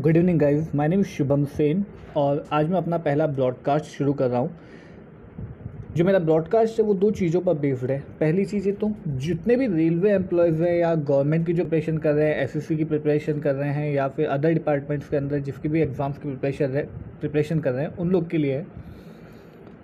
[0.00, 1.84] Good evening guys my name Shubham Sen
[2.16, 4.50] और आज मैं अपना पहला ब्रॉडकास्ट शुरू कर रहा हूँ।
[5.96, 9.56] जो मेरा ब्रॉडकास्ट है, वो दो चीज़ों पर बेस्ड है। पहली चीज़ ये तो जितने
[9.56, 13.40] भी रेलवे एम्प्लॉयज़ हैं या गवर्नमेंट की जो प्रिपरेशन कर रहे हैं एसएससी की प्रिपरेशन
[13.40, 16.80] कर रहे हैं या फिर अदर डिपार्टमेंट्स के अंदर जिसकी भी एग्ज़ाम्स की प्रिपरेशन
[17.20, 18.66] प्रिपरेशन कर रहे हैं, उन लोग के लिए है।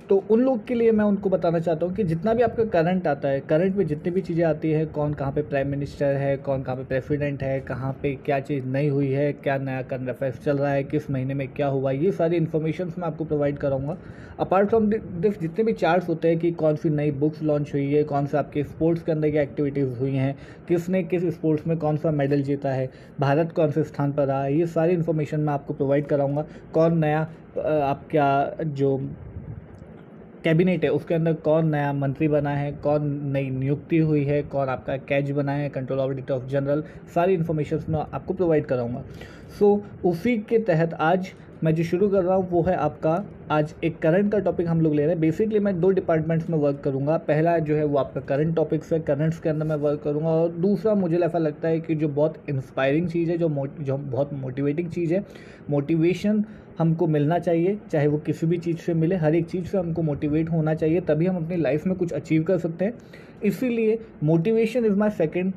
[0.09, 3.07] तो उन लोग के लिए मैं उनको बताना चाहता हूँ कि जितना भी आपका करंट
[3.07, 6.37] आता है करंट में जितनी भी चीज़ें आती है, कौन कहाँ पे प्राइम मिनिस्टर है,
[6.39, 10.09] कौन कहाँ पे प्रेसिडेंट है, कहाँ पे क्या चीज़ नई हुई है, क्या नया करंट
[10.09, 13.59] अफेयर्स चल रहा है, किस महीने में क्या हुआ, ये सारी इन्फॉर्मेशन मैं आपको प्रोवाइड
[13.59, 13.97] कराऊँगा।
[14.41, 17.93] अपार्ट फ्रॉम दिस जितने भी चार्ट्स होते हैं कि कौन सी नई बुक्स लॉन्च हुई
[17.93, 20.37] है, कौन सा आपके स्पोर्ट्स के अंदर की एक्टिविटीज़ हुई हैं,
[20.69, 22.91] किसने किस स्पोर्ट्स में कौन सा मेडल जीता है,
[23.21, 26.99] भारत कौन से स्थान पर रहा है ये सारी इन्फॉर्मेशन मैं आपको प्रोवाइड कराऊँगा। कौन
[26.99, 27.21] नया
[27.59, 28.99] आपका जो
[30.45, 34.69] कैबिनेट है उसके अंदर कौन नया मंत्री बना है कौन नई नियुक्ति हुई है कौन
[34.69, 36.83] आपका कैच बना है कंट्रोल ऑडिटर ऑफ़ जनरल
[37.15, 39.05] सारी इन्फॉर्मेशन मैं आपको प्रोवाइड कराऊँगा।
[39.59, 41.33] सो so, उसी के तहत आज
[41.65, 44.81] मैं जो शुरू कर रहा हूँ वो है आपका आज एक करंट का टॉपिक हम
[44.81, 47.99] लोग ले रहे हैं। बेसिकली मैं दो डिपार्टमेंट्स में वर्क करूँगा। पहला जो है वो
[47.99, 51.69] आपका करंट टॉपिक्स है। करंट्स के अंदर मैं वर्क करूँगा और दूसरा मुझे ऐसा लगता
[51.69, 53.49] है कि जो बहुत इंस्पायरिंग चीज़ है जो
[53.81, 55.25] जो बहुत मोटिवेटिंग चीज़ है
[55.71, 56.45] मोटिवेशन
[56.79, 60.03] हमको मिलना चाहिए, चाहे वो किसी भी चीज़ से मिले, हर एक चीज़ से हमको
[60.03, 62.95] मोटिवेट होना चाहिए, तभी हम अपनी लाइफ में कुछ अचीव कर सकते हैं।
[63.45, 65.53] इसीलिए motivation is my second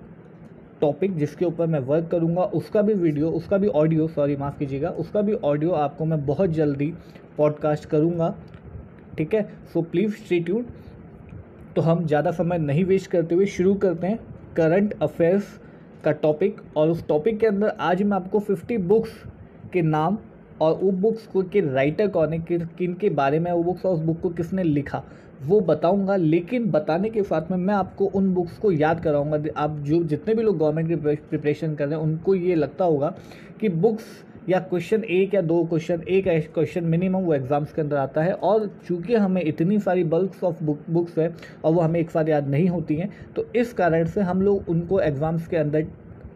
[0.82, 4.90] topic जिसके ऊपर मैं वर्क करूँगा। उसका भी वीडियो उसका भी ऑडियो सॉरी माफ़ कीजिएगा,
[4.90, 6.94] उसका भी ऑडियो आपको मैं बहुत जल्दी
[7.38, 8.34] पॉडकास्ट करूँगा।
[9.18, 9.44] ठीक है?
[9.73, 10.40] सो प्लीज़ स्टे
[11.76, 14.20] तो हम ज़्यादा समय नहीं वेस्ट करते हुए शुरू करते हैं
[14.56, 15.60] करंट अफेयर्स
[16.04, 19.12] का टॉपिक और उस टॉपिक के अंदर आज मैं आपको 50 बुक्स
[19.73, 20.18] के नाम
[20.61, 23.94] और वो बुक्स को के राइटर कौन है, किन के बारे में वो बुक्स और
[23.94, 25.03] उस बुक को किसने लिखा,
[25.41, 29.77] वो बताऊँगा। लेकिन बताने के साथ में मैं आपको उन बुक्स को याद कराऊँगा। आप
[29.80, 33.14] जो, जितने भी लोग गवर्नमेंट की प्रिपरेशन कर रहे हैं, उनको ये लगता होगा
[33.59, 34.05] कि बुक्स
[34.49, 38.33] या क्वेश्चन एक या दो क्वेश्चन एक क्वेश्चन मिनिमम वो एग्ज़ाम्स के अंदर आता है।
[38.33, 41.27] और चूँकि हमें इतनी सारी बल्क ऑफ़ बुक बुक्स है
[41.64, 44.70] और वो हमें एक साथ याद नहीं होती हैं तो इस कारण से हम लोग
[44.70, 45.86] उनको एग्ज़ाम्स के अंदर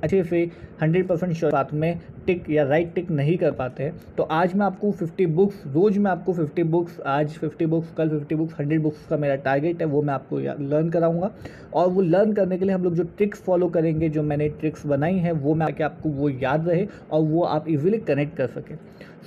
[0.03, 0.39] अच्छे से
[0.81, 4.65] हंड्रेड परसेंट बात में टिक या राइट टिक नहीं कर पाते हैं। तो आज मैं
[4.65, 8.79] आपको 50 बुक्स रोज़ मैं आपको 50 बुक्स आज 50 बुक्स कल 50 बुक्स 100
[8.79, 11.31] बुक्स का मेरा टारगेट है, वो मैं आपको लर्न कराऊँगा।
[11.73, 14.85] और वो लर्न करने के लिए हम लोग जो ट्रिक्स फॉलो करेंगे, जो मैंने ट्रिक्स
[14.85, 18.47] बनाई हैं, वो मैं आके आपको वो याद रहे और वो आप इजीली कनेक्ट कर
[18.49, 18.75] सकें।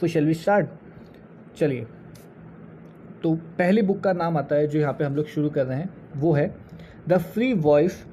[0.00, 0.66] सो शेल वी स्टार्ट
[1.56, 1.86] चलिए।
[3.22, 5.78] तो पहली बुक का नाम आता है जो यहाँ पे हम लोग शुरू कर रहे
[5.78, 6.54] हैं, वो है
[7.08, 8.04] the free voice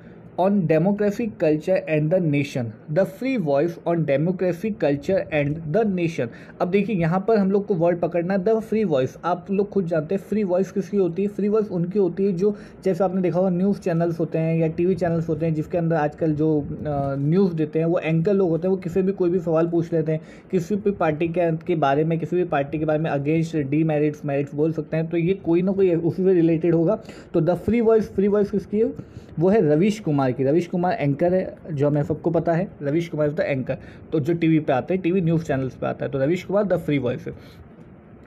[0.41, 6.29] on democracy culture and the nation the free voice on democracy culture and the nation
[6.62, 9.69] अब देखिए यहाँ पर हम लोग को वर्ड पकड़ना है द फ्री वॉइस आप लोग
[9.69, 11.28] खुद जानते हैं फ्री वॉइस किसकी होती है?
[11.28, 14.68] फ्री वॉइस उनकी होती है जो जैसे आपने देखा होगा न्यूज़ चैनल्स होते हैं या
[14.78, 16.50] टीवी चैनल्स होते हैं जिसके अंदर आजकल जो
[16.84, 19.94] न्यूज़ देते हैं वो एंकर लोग होते हैं वो किसी भी कोई भी सवाल पूछ
[19.94, 23.09] लेते हैं। किसी भी पार्टी के, के बारे में किसी भी पार्टी के बारे में
[23.12, 26.75] अगेंस्ट डी मेरिट्स मेरिट्स बोल सकते हैं। तो ये कोई ना कोई उसी से रिलेटेड
[26.75, 27.00] होगा।
[27.34, 28.94] तो the free voice free voice किसकी है?
[29.40, 33.08] वो है रवीश कुमार की रविश कुमार एंकर है, जो हमें सबको पता है, Ravish
[33.09, 33.78] Kumar is the anchor
[34.12, 36.64] तो जो टीवी पे आते हैं टीवी न्यूज़ चैनल्स पे आता है तो Ravish Kumar
[36.66, 37.34] the free voice है।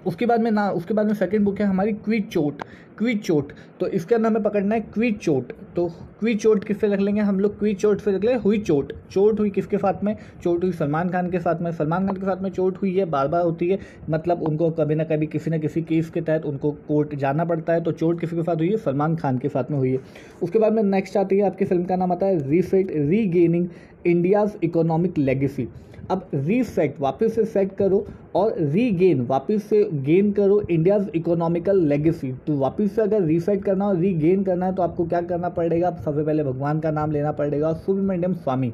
[0.07, 2.63] उसके बाद में ना, उसके बाद में सेकंड बुक है हमारी क्विज चोट
[2.99, 5.87] क्विज चोट तो इसके अंदर हमें पकड़ना है क्विज चोट तो
[6.21, 7.59] क्विज चोट किससे रख लेंगे हम लोग?
[7.59, 8.93] क्विज चोट से रख लेंगे हुई चोट.
[9.11, 10.17] चोट हुई किसके साथ में?
[10.43, 11.71] चोट हुई सलमान खान के साथ में.
[11.73, 13.79] सलमान खान के साथ में चोट हुई है बार बार होती है.
[14.11, 17.73] मतलब उनको कभी ना कभी किसी न किसी केस के तहत उनको कोर्ट जाना पड़ता
[17.73, 18.77] है तो चोट किसी के साथ हुई है?
[18.77, 19.99] सलमान खान के साथ में हुई है.
[20.43, 23.69] उसके बाद में नेक्स्ट आती है आपकी फ़िल्म का नाम आता है reset regaining
[24.07, 25.69] India's economic legacy
[26.11, 28.05] अब रीसेट वापस से सेट करो
[28.35, 33.89] और रीगेन वापस से गेन करो इंडियाज इकोनॉमिकल लेगेसी तो वापस से अगर रीसेट करना
[33.89, 35.91] और रीगेन करना है तो आपको क्या करना पड़ेगा?
[35.95, 38.73] सबसे पहले भगवान का नाम लेना पड़ेगा और सुब्रमण्यम स्वामी।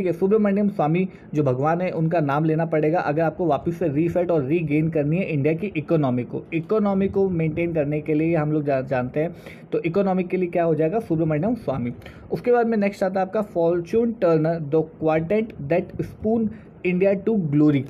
[0.00, 3.88] ठीक है सुब्रमण्यम स्वामी जो भगवान है उनका नाम लेना पड़ेगा। अगर आपको वापस से
[3.88, 8.36] रीसेट और रीगेन करनी है इंडिया की इकोनॉमी को। इकोनॉमी को मेंटेन करने के लिए
[8.36, 9.34] हम लोग जा, जानते हैं।
[9.72, 11.00] तो इकोनॉमी के लिए क्या हो जाएगा?
[11.00, 11.92] सुब्रमण्यम स्वामी।
[12.32, 16.50] उसके बाद में नेक्स्ट आता है आपका fortune turner the quartet that spun
[16.86, 17.84] India to glory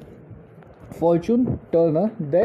[1.00, 2.42] fortune turner the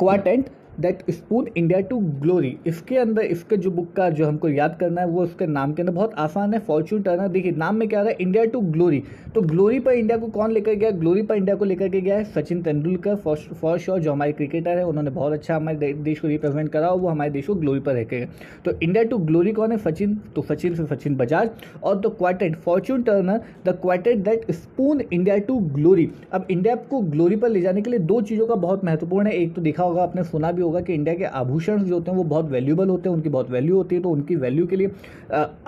[0.00, 0.48] quartet
[0.80, 5.00] that spun India to glory इसके अंदर, इसके जो बुक का, जो हमको याद करना
[5.00, 8.00] है, वो उसके नाम के अंदर बहुत आसान है फॉर्चून टर्नर देखिए, नाम में क्या
[8.00, 9.02] रहा है इंडिया टू ग्लोरी
[9.34, 12.16] तो ग्लोरी पर इंडिया को कौन लेकर गया ग्लोरी पर इंडिया को लेकर के गया
[12.16, 16.28] है, सचिन तेंदुलकर फॉर श्योर जो हमारे क्रिकेटर है, उन्होंने बहुत अच्छा हमारे देश को
[16.28, 18.24] रिप्रेजेंट करा और वो हमारे देश को ग्लोरी पर रह
[18.64, 19.78] तो इंडिया टू ग्लोरी कौन है?
[19.78, 21.50] सचिन तो सचिन से सचिन बजाज
[21.82, 27.00] और the quartet fortune turner the quartet that spun India to glory अब इंडिया को
[27.02, 29.82] ग्लोरी पर ले जाने के लिए दो चीज़ों का बहुत महत्वपूर्ण है, एक तो देखा
[29.82, 32.88] होगा आपने, सुना भी होगा कि इंडिया के आभूषण जो होते हैं वो बहुत वैल्यूबल
[32.88, 34.90] होते हैं, उनकी बहुत वैल्यू होती है तो उनकी वैल्यू के लिए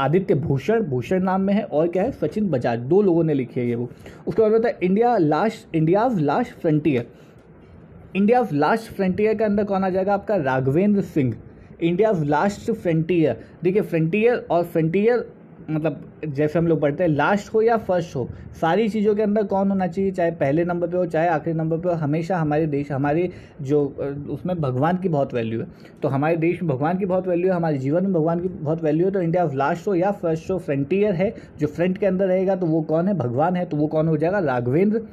[0.00, 3.60] आदित्य भूषण भूषण नाम में है और क्या है, सचिन बजाज, दो लोगों ने लिखी
[3.60, 3.88] है ये वो।
[4.26, 7.06] उसके बाद बताया India last India's last frontier
[8.16, 10.36] India last frontier के अंदर कौन आ जाएगा आपका?
[10.36, 11.34] Raghavendra Singh.
[11.80, 15.26] India last frontier देखिए फ्रंटियर और फ्रंटियर
[15.68, 18.28] मतलब जैसे हम लोग पढ़ते हैं लास्ट हो या फ़र्स्ट हो,
[18.60, 20.10] सारी चीज़ों के अंदर कौन होना चाहिए?
[20.10, 23.28] चाहे पहले नंबर पे हो, चाहे आखिरी नंबर पे हो, हमेशा हमारे देश, हमारे
[23.62, 23.84] जो
[24.30, 25.66] उसमें भगवान की बहुत वैल्यू है।
[26.02, 28.82] तो हमारे देश में भगवान की बहुत वैल्यू है, हमारे जीवन में भगवान की बहुत
[28.82, 32.26] वैल्यू है तो इंडिया लास्ट हो या फ़र्स्ट हो फ्रंटियर है, जो फ्रंट के अंदर
[32.26, 33.14] रहेगा तो वो कौन है?
[33.14, 34.38] भगवान है तो वो कौन हो जाएगा?
[34.40, 35.06] राघवेंद्र।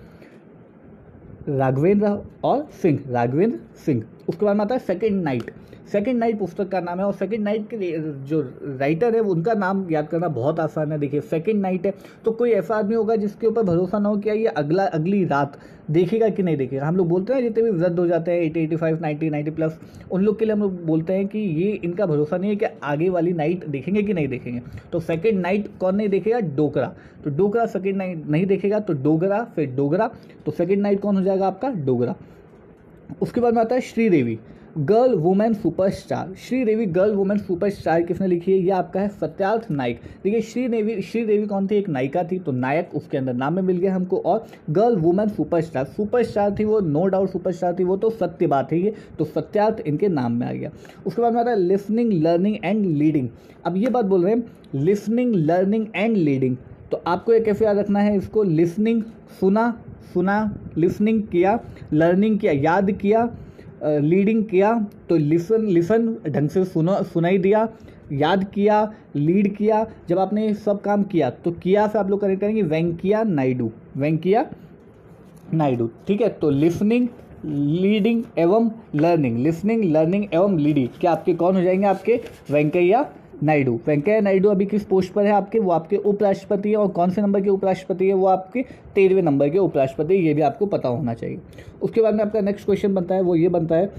[1.49, 5.51] राघवेंद्र और सिंह, राघवेंद्र, सिंह। उसके बाद में आता है सेकेंड नाइट
[5.92, 7.92] सेकेंड नाइट पुस्तक का नाम है और सेकेंड नाइट के
[8.27, 8.39] जो
[8.80, 11.94] राइटर है उनका नाम याद करना बहुत आसान है। देखिए सेकेंड नाइट है
[12.25, 15.57] तो कोई ऐसा आदमी होगा जिसके ऊपर भरोसा ना हो कि ये अगला, अगली रात
[15.92, 18.63] देखेगा कि नहीं देखेगा। हम लोग बोलते हैं, जितने भी वृद्ध हो जाते हैं eighty
[18.63, 19.80] eighty five ninety ninety plus
[20.12, 22.66] उन लोग के लिए हम लोग बोलते हैं कि ये इनका भरोसा नहीं है कि
[22.83, 24.62] आगे वाली नाइट देखेंगे कि नहीं देखेंगे।
[24.92, 26.39] तो सेकेंड नाइट कौन नहीं देखेगा?
[26.39, 26.94] डोकरा।
[27.24, 30.10] तो डोकरा सेकेंड नाइट नहीं देखेगा तो डोगरा, फिर डोगरा।
[30.45, 31.69] तो सेकेंड नाइट कौन हो जाएगा आपका?
[31.69, 32.16] डोगरा।
[33.21, 34.37] उसके बाद में आता है Sridevi
[34.77, 38.57] girl women superstar Sri Devi girl women superstar किसने लिखी है?
[38.57, 41.75] ये आपका है सत्यार्थ नायक। देखिए श्री देवी श्री देवी कौन थी?
[41.75, 45.29] एक नायिका थी तो नायक उसके अंदर नाम में मिल गया हमको। और गर्ल वुमेन
[45.29, 49.25] सुपरस्टार सुपरस्टार थी वो नो डाउट सुपरस्टार थी वो तो सत्य बात है ये। तो
[49.25, 50.71] सत्यार्थ इनके नाम में आ गया।
[51.07, 53.29] उसके बाद में आता है लिसनिंग लर्निंग एंड लीडिंग
[53.65, 54.43] अब ये बात बोल रहे हैं
[54.75, 56.57] लिसनिंग लर्निंग एंड लीडिंग
[56.91, 59.01] तो आपको ये कैसे याद रखना है इसको लिसनिंग
[59.39, 59.73] सुना
[60.13, 61.59] सुना लिसनिंग किया
[61.93, 63.29] लर्निंग किया याद किया
[63.83, 67.67] लीडिंग uh, किया तो लिसन लिसन ढंग से सुनो सुनाई दिया
[68.11, 72.41] याद किया लीड किया जब आपने सब काम किया तो किया से आप लोग करेक्ट
[72.41, 74.45] करेंगे वेंकिया नायडू वेंकिया
[75.53, 76.29] नायडू ठीक है?
[76.29, 77.07] तो लिसनिंग
[77.45, 82.19] लीडिंग एवं लर्निंग लिसनिंग लर्निंग एवं लीडिंग क्या आपके कौन हो जाएँगे आपके?
[82.51, 83.09] वेंकैया
[83.43, 85.59] नायडू। वेंकैया नायडू अभी किस पोस्ट पर है आपके?
[85.59, 88.13] वो आपके उपराष्ट्रपति है और कौन से नंबर के उपराष्ट्रपति है?
[88.13, 88.65] वो आपके
[88.95, 91.39] तेरहवें नंबर के उपराष्ट्रपति ये भी आपको पता होना चाहिए।
[91.81, 93.89] उसके बाद में आपका नेक्स्ट क्वेश्चन बनता है, वो ये बनता है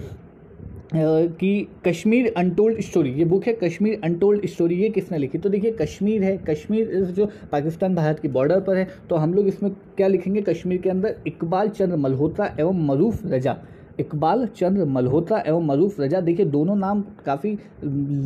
[0.94, 5.38] कि कश्मीर अनटोल्ड स्टोरी, ये बुक है कश्मीर अनटोल्ड स्टोरी, ये किसने लिखी?
[5.38, 9.48] तो देखिए, कश्मीर है, कश्मीर जो पाकिस्तान भारत की बॉर्डर पर है। तो हम लोग
[9.48, 10.42] इसमें क्या लिखेंगे?
[10.42, 13.56] कश्मीर के अंदर इकबाल चंद्र मल्होत्रा एवं मरूफ रजा।
[14.00, 17.58] इकबाल चंद्र मल्होत्रा एवं मरूफ रजा। देखिए, दोनों नाम काफ़ी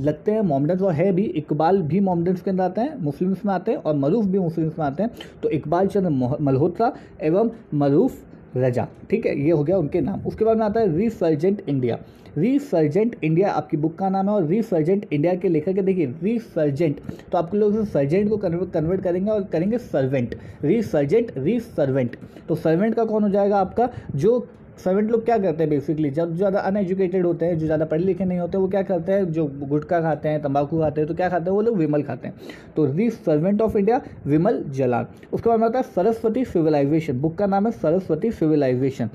[0.05, 3.53] लगते हैं मोमडन्स और है भी। इकबाल भी मोमडन्स के अंदर आते हैं, मुस्लिम्स में
[3.55, 5.11] आते हैं और मरूफ भी मुस्लिम्स में आते हैं।
[5.43, 8.23] तो इकबाल चंद्र मल्होत्रा एवं मरूफ
[8.57, 11.99] रजा। ठीक है, ये हो गया उनके नाम। उसके बाद में आता है रिसर्जेंट इंडिया।
[12.39, 17.01] रीसर्जेंट इंडिया, आपकी बुक का नाम है और रीसर्जेंट इंडिया के लेखक है। देखिए, रीसर्जेंट
[17.33, 22.17] तो आपके लोग सर्जेंट को कन्वर्ट करेंगे और करेंगे सर्वेंट। रीसर्जेंट, रीसर्वेंट।
[22.49, 23.89] तो सर्वेंट का कौन हो जाएगा आपका?
[24.15, 24.47] जो
[24.81, 28.25] सर्वेंट लोग क्या करते हैं बेसिकली जब ज़्यादा अनएजुकेटेड होते हैं, जो ज़्यादा पढ़े लिखे
[28.25, 31.29] नहीं होते, वो क्या करते हैं, जो गुटखा खाते हैं, तंबाकू खाते हैं तो क्या
[31.29, 32.35] खाते हैं, वो लोग विमल खाते हैं।
[32.77, 35.07] तो the servant of India Vimal Jalal.
[35.33, 39.11] उसके बाद में आता है सरस्वती सिविलाइजेशन बुक का नाम है सरस्वती सिविलाइजेशन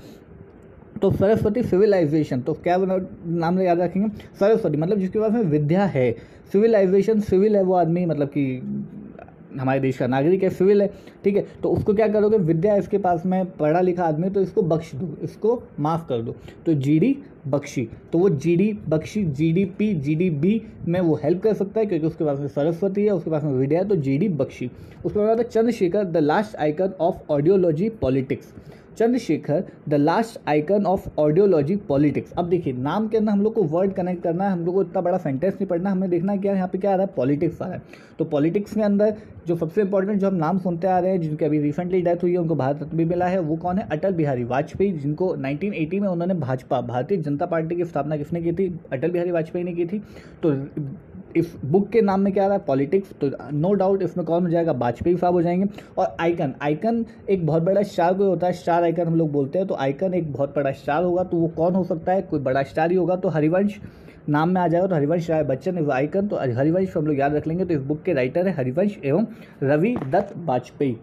[1.01, 4.09] तो सरस्वती सिविलाइजेशन तो क्या नाम याद रखेंगे?
[4.39, 6.11] सरस्वती मतलब जिसके पास में विद्या है।
[6.53, 8.61] सिविलाइजेशन सिविल है वो आदमी मतलब कि
[9.55, 10.87] हमारे देश का नागरिक है सिविल है,
[11.23, 11.45] ठीक है?
[11.63, 12.37] तो उसको क्या करोगे?
[12.39, 16.35] विद्या इसके पास में, पढ़ा लिखा आदमी तो इसको बख्श दो, इसको माफ़ कर दो।
[16.65, 17.15] तो जीडी
[17.47, 22.25] बख्शी तो वो जीडी बख्शी जीडीपी जीडीबी में वो हेल्प कर सकता है, क्योंकि उसके
[22.25, 24.69] पास में सरस्वती है, उसके पास में विद्या है तो जीडी बख्शी।
[25.05, 28.53] उसके बाद Chandrashekhar the last icon of ideology politics
[28.97, 33.63] Chandrashekhar the last icon of ideology politics अब देखिए, नाम के अंदर हम लोग को
[33.63, 36.45] वर्ड कनेक्ट करना है, हम लोग को इतना बड़ा सेंटेंस नहीं पढ़ना, हमें देखना है
[36.45, 37.81] यहाँ पे क्या आ रहा है पॉलिटिक्स आ रहा है।
[38.19, 39.15] तो पॉलिटिक्स के अंदर
[39.47, 42.31] जो सबसे इंपॉर्टेंट जो हम नाम सुनते आ रहे हैं, जिनकी अभी रिसेंटली डेथ हुई
[42.31, 43.87] है, उनको भारत रत्न भी मिला है, वो कौन है?
[43.91, 48.53] अटल बिहारी वाजपेयी, जिनको 1980 में उन्होंने भाजपा, भारतीय जनता पार्टी की स्थापना किसने की
[48.53, 48.79] थी?
[48.91, 49.99] अटल बिहारी वाजपेयी ने की थी।
[50.43, 50.53] तो
[51.35, 52.63] इस बुक के नाम में क्या आ रहा है?
[52.67, 57.05] पॉलिटिक्स तो नो डाउट इसमें कौन हो जाएगा वाजपेयी साहब हो जाएँगे। और आइकन आइकन
[57.29, 60.13] एक बहुत बड़ा स्टार कोई होता है स्टार आइकन हम लोग बोलते हैं तो आइकन
[60.13, 62.21] एक बहुत बड़ा स्टार होगा तो वो कौन हो सकता है?
[62.21, 63.79] कोई बड़ा स्टार ही होगा तो हरिवंश
[64.29, 67.35] नाम में आ जाएगा तो हरिवंश राय बच्चन इज़ आइकन तो हरिवंश हम लोग याद
[67.35, 69.25] रख लेंगे तो इस बुक के राइटर है हरिवंश एवं
[69.63, 70.97] रवि दत्त वाजपेयी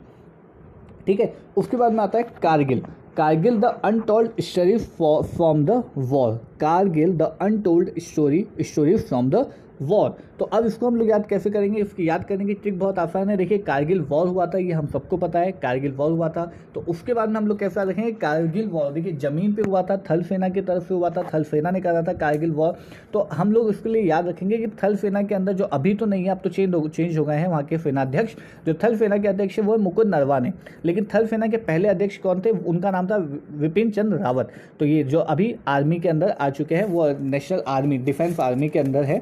[1.07, 2.83] ठीक है, उसके बाद में आता है Kargil.
[3.17, 9.47] Kargil the untold story from the war Kargil the untold story story from the
[9.83, 10.17] war.
[10.39, 11.81] तो अब इसको हम लोग याद कैसे करेंगे?
[11.81, 14.87] इसकी याद करने की ट्रिक बहुत आसान है। देखिए, कारगिल वॉर हुआ था, ये हम
[14.87, 18.13] सबको पता है, कारगिल वॉर हुआ था। तो उसके बाद में हम लोग कैसा रखेंगे?
[18.13, 21.45] कारगिल वॉर, देखिए, ज़मीन पे हुआ था, थल सेना की तरफ़ से हुआ था, थल
[21.45, 22.77] सेना ने करा था, कारगिल वॉर।
[23.13, 26.07] तो हम लोग इसके लिए याद रखेंगे कि थल सेना के अंदर जो अभी तो
[26.07, 28.37] नहीं है, अब तो चेंज हो चेंज हो गए हैं वहाँ के सेनाध्यक्ष।
[28.67, 30.53] जो थल सेना के अध्यक्ष है, वो मुकुंद नरवाने
[30.85, 32.51] लेकिन थल सेना के पहले अध्यक्ष कौन थे?
[32.51, 33.17] उनका नाम था
[33.53, 37.63] विपिन चंद्र रावत। तो ये जो अभी आर्मी के अंदर आ चुके हैं, वो नेशनल
[37.69, 39.21] आर्मी, डिफेंस आर्मी के अंदर है।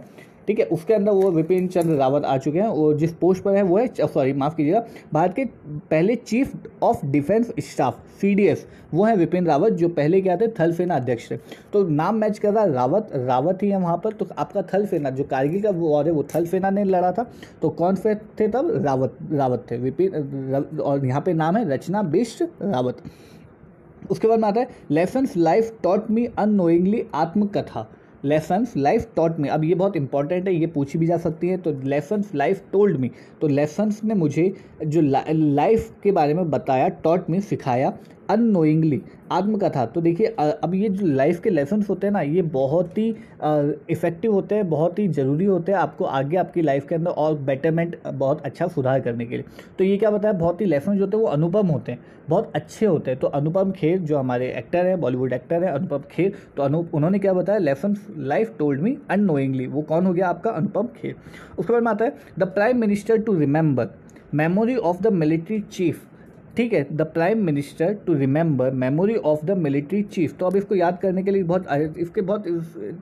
[0.50, 3.54] ठीक है, उसके अंदर वो विपिन चंद्र रावत आ चुके हैं और जिस पोस्ट पर
[3.54, 5.45] है, वो है सॉरी माफ़ कीजिएगा, भारत के
[5.90, 8.54] पहले चीफ ऑफ़ डिफेंस स्टाफ सी
[8.95, 11.37] वो है विपिन रावत, जो पहले क्या थे, थल सेना अध्यक्ष थे।
[11.73, 15.11] तो नाम मैच कर रहा रावत रावत ही है वहाँ पर तो आपका थल सेना,
[15.11, 17.26] जो कारगिल का वो और है, वो थल सेना ने लड़ा था।
[17.62, 18.73] तो कौन से थे तब?
[18.85, 23.02] रावत रावत थे, विपिन और यहाँ पे नाम है रचना बिष्ट रावत।
[24.11, 27.87] उसके बाद में आता है lessons life taught me unknowingly आत्मकथा।
[28.25, 31.57] लेसन्स लाइफ टॉट मी अब ये बहुत इंपॉर्टेंट है, ये पूछी भी जा सकती है
[31.57, 33.11] तो लेसन्स लाइफ टोल्ड मी
[33.41, 34.53] तो लेसन्स ने मुझे
[34.87, 37.93] जो लाइफ के बारे में बताया टॉट मी सिखाया
[38.30, 39.00] अनोइंगली
[39.32, 43.08] आत्मकथा। तो देखिए अब ये जो लाइफ के लेसन्स होते हैं ना, ये बहुत ही
[43.90, 47.34] इफ़ेक्टिव होते हैं, बहुत ही ज़रूरी होते हैं आपको आगे आपकी लाइफ के अंदर और
[47.40, 49.44] बेटरमेंट बहुत अच्छा सुधार करने के लिए।
[49.78, 52.52] तो ये क्या बताया, बहुत ही लेसन जो होते हैं वो अनुपम होते हैं, बहुत
[52.54, 56.34] अच्छे होते हैं। तो अनुपम खेर जो हमारे एक्टर हैं बॉलीवुड एक्टर हैं, अनुपम खेर
[56.56, 60.50] तो अनु, उन्होंने क्या बताया lesson life told me unknowingly वो कौन हो गया आपका
[60.52, 61.14] अनुपम खेर।
[61.58, 63.88] उसके बाद में आता है the prime minister to remember
[64.34, 66.06] memory of the military chief
[66.57, 70.75] ठीक है the prime minister to remember memory of the military chief तो अब इसको
[70.75, 71.66] याद करने के लिए बहुत,
[71.99, 72.45] इसके बहुत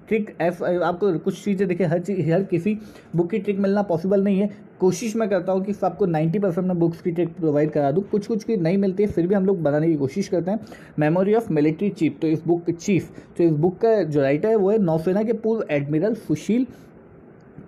[0.08, 2.76] ट्रिक एफ़ आपको कुछ चीज़ें देखिए, हर चीज़, हर किसी
[3.16, 4.50] बुक की ट्रिक मिलना पॉसिबल नहीं है।
[4.80, 8.02] कोशिश मैं करता हूँ कि आपको 90 परसेंट में बुक्स की ट्रिक प्रोवाइड करा दूँ।
[8.02, 10.60] कुछ कुछ की नहीं मिलती है, फिर भी हम लोग बनाने की कोशिश करते हैं।
[10.98, 14.56] मेमोरी ऑफ़ मिलिट्री चीफ तो इस बुक चीफ तो इस बुक का जो राइटर है,
[14.56, 16.66] वो है नौसेना के पूर्व एडमिरल सुशील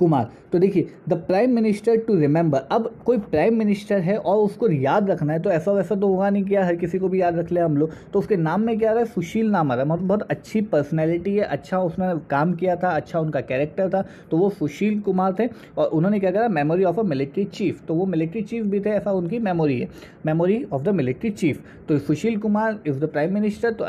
[0.00, 4.69] कुमार। तो देखिए the prime minister to remember अब कोई प्राइम मिनिस्टर है और उसको
[4.71, 7.38] याद रखना है तो ऐसा वैसा तो होगा नहीं किया हर किसी को भी याद
[7.38, 9.09] रख ले हम लोग। तो उसके नाम में क्या आ रहा है?
[9.09, 12.88] सुशील नाम आ रहा है। मतलब बहुत अच्छी पर्सनैलिटी है अच्छा उसने काम किया था
[12.90, 16.49] अच्छा उनका कैरेक्टर था तो वो सुशील कुमार थे और उन्होंने क्या करा?
[16.50, 19.88] Memory of a military chief तो वो मिलिट्री चीफ भी थे, ऐसा उनकी मेमोरी है।
[20.26, 23.85] Memory of the military chief तो Sushil Kumar is the prime minister तो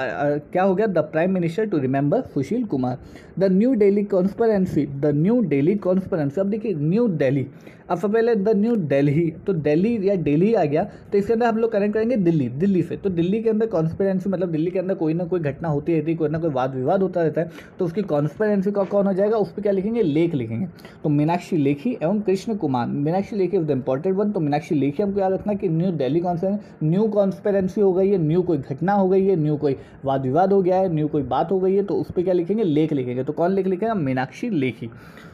[0.52, 0.88] क्या हो गया?
[0.88, 2.98] The prime minister to remember Sushil Kumar.
[3.40, 7.46] The new Delhi conspiracy the new Delhi conspiracy अब देखिए न्यू दिल्ली
[7.82, 11.46] अब सबसे पहले द न्यू दिल्ली तो दिल्ली या दिल्ली आ गया। तो इसके अंदर
[11.46, 14.80] हम लोग कनेक्ट करेंगे दिल्ली। दिल्ली से। तो दिल्ली के अंदर कॉन्स्पेरेंसी मतलब दिल्ली के
[14.80, 17.42] अंदर कोई ना कोई घटना होती रहती है, कोई ना कोई वाद विवाद होता रहता
[17.42, 19.38] है तो उसकी कॉन्स्पेरेंसी का कौन हो जाएगा?
[19.38, 20.02] उस पर क्या लिखेंगे?
[20.02, 20.68] लेख लिखेंगे।
[21.04, 22.88] तो मीनाक्षी लेखी एवं Krishna Kumar.
[22.88, 26.20] Meenakshi Lekhi is the important one तो मीनाक्षी लेखी हमको याद रखना कि new Delhi
[26.20, 30.22] conference new conspiracy हो गई है न्यू कोई घटना हो गई है न्यू कोई वाद
[30.22, 32.64] विवाद हो गया है न्यू कोई बात हो गई है तो उस पर क्या लिखेंगे?
[32.64, 33.94] लेख लिखेंगे। तो कौन लेख लिखेगा?
[33.94, 34.90] मीनाक्षी लेखी।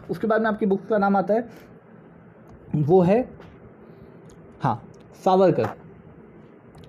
[0.10, 1.48] उसके बाद में आपकी बुक का नाम आता है,
[2.78, 3.28] वो है
[4.62, 4.82] हाँ
[5.26, 5.70] Savarkar.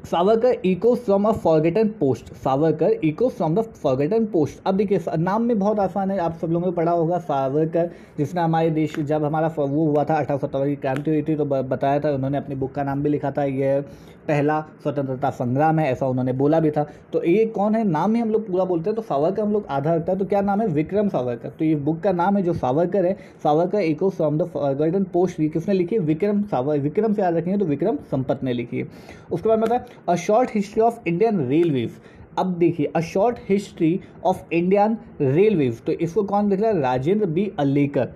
[0.05, 5.43] Savarkar echo from a forgotten past Savarkar echo from the forgotten past अब देखिए नाम
[5.43, 9.25] में बहुत आसान है, आप सब लोगों ने पढ़ा होगा, सावरकर, जिसने हमारे देश, जब
[9.25, 12.55] हमारा वो हुआ था, अठारह सत्तावन की क्रांति हुई थी तो बताया था, उन्होंने अपनी
[12.55, 13.85] बुक का नाम भी लिखा था, ये
[14.29, 17.83] पहला स्वतंत्रता संग्राम है, ऐसा उन्होंने बोला भी था। तो ये कौन है?
[17.87, 20.25] नाम ही हम लोग पूरा बोलते हैं तो सावरकर हम लोग आधा रखता है तो
[20.25, 20.67] क्या नाम है?
[20.69, 24.47] विक्रम सावरकर। तो ये बुक का नाम है जो सावरकर है, Savarkar echo from the
[24.49, 26.03] forgotten past किसने लिखी है?
[26.03, 28.87] विक्रम सावर विक्रम से याद रखेंगे तो विक्रम संपत ने लिखी है।
[29.33, 31.91] उसके बाद बताया a short history of Indian railways
[32.39, 36.81] अब देखिए a short history of Indian railways तो इसको कौन लिख रहा है?
[36.81, 38.09] राजेंद्र बी अलेकर।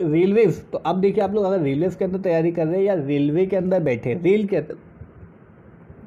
[0.00, 2.94] रेलवेज तो अब देखिए आप लोग अगर रेलवेज के अंदर तैयारी कर रहे हैं या
[2.96, 4.56] रेलवे के अंदर बैठे रेल के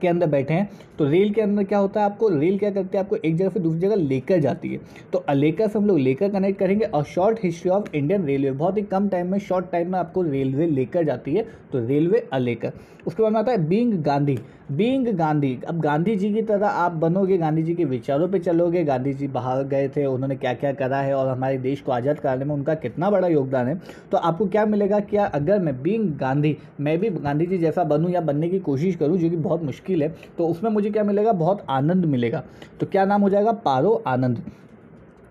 [0.01, 2.29] के अंदर बैठे हैं तो रेल के अंदर क्या होता है आपको?
[2.29, 3.03] रेल क्या करती है?
[3.03, 4.79] आपको एक जगह से दूसरी जगह लेकर जाती है।
[5.13, 8.77] तो लेकर से हम लोग लेकर कनेक्ट करेंगे और short history of Indian railway बहुत
[8.77, 12.73] ही कम टाइम में शॉर्ट टाइम में आपको रेलवे लेकर जाती है तो रेलवे अलेकर
[13.07, 14.37] उसके बाद में आता है बींग गांधी
[14.71, 18.83] बींग गांधी अब गांधी जी की तरह आप बनोगे गांधी जी के विचारों पे चलोगे
[18.83, 22.19] गांधी जी बाहर गए थे, उन्होंने क्या क्या करा है और हमारे देश को आज़ाद
[22.19, 23.75] कराने में उनका कितना बड़ा योगदान है
[24.11, 28.11] तो आपको क्या मिलेगा क्या अगर मैं बींग गांधी मैं भी गांधी जी जैसा बनूँ
[28.11, 31.31] या बनने की कोशिश करूँ, जो कि बहुत मुश्किल है तो उसमें मुझे क्या मिलेगा?
[31.33, 32.43] बहुत आनंद मिलेगा।
[32.79, 33.51] तो क्या नाम हो जाएगा?
[33.51, 34.41] पारो आनंद।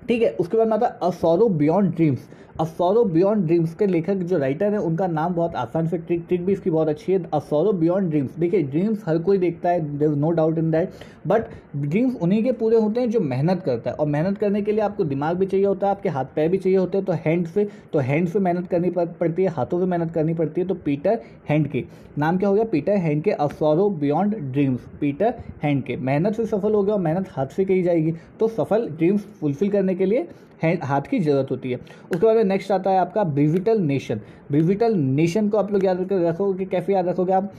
[0.08, 2.28] ठीक है, उसके बाद में आता है a sorrow beyond dreams
[2.60, 2.64] a
[3.04, 6.52] beyond dreams के लेखक जो राइटर है, उनका नाम बहुत आसान से ट्रिक ट्रिक भी
[6.52, 10.08] इसकी बहुत अच्छी है। अ सॉरो बियॉन्ड ड्रीम्स देखिए ड्रीम्स हर कोई देखता है there
[10.08, 10.90] is no doubt in that
[11.26, 11.44] but
[11.76, 14.80] dreams उन्हीं के पूरे होते हैं जो मेहनत करता है। और मेहनत करने के लिए
[14.80, 17.46] आपको दिमाग भी चाहिए होता है, आपके हाथ पैर भी चाहिए होते हैं तो हैंड
[17.46, 20.74] से तो हैंड से मेहनत करनी पड़ती है, हाथों से मेहनत करनी पड़ती है तो
[20.76, 21.84] पीटर हैंड के
[22.18, 22.64] नाम क्या हो गया?
[22.66, 27.00] पीटर हैंड के a beyond dreams Peter Hand के मेहनत से सफल हो गया और
[27.00, 30.26] मेहनत हाथ से कही जाएगी। तो सफल ड्रीम्स फुलफिल करने के लिए
[30.62, 34.94] हाथ की ज़रूरत होती है। उसके बाद में नेक्स्ट आता है आपका ब्रिविटल नेशन ब्रिविटल
[34.94, 37.52] नेशन को आप लोग याद रखोगे, कैसे याद रखोगे आप?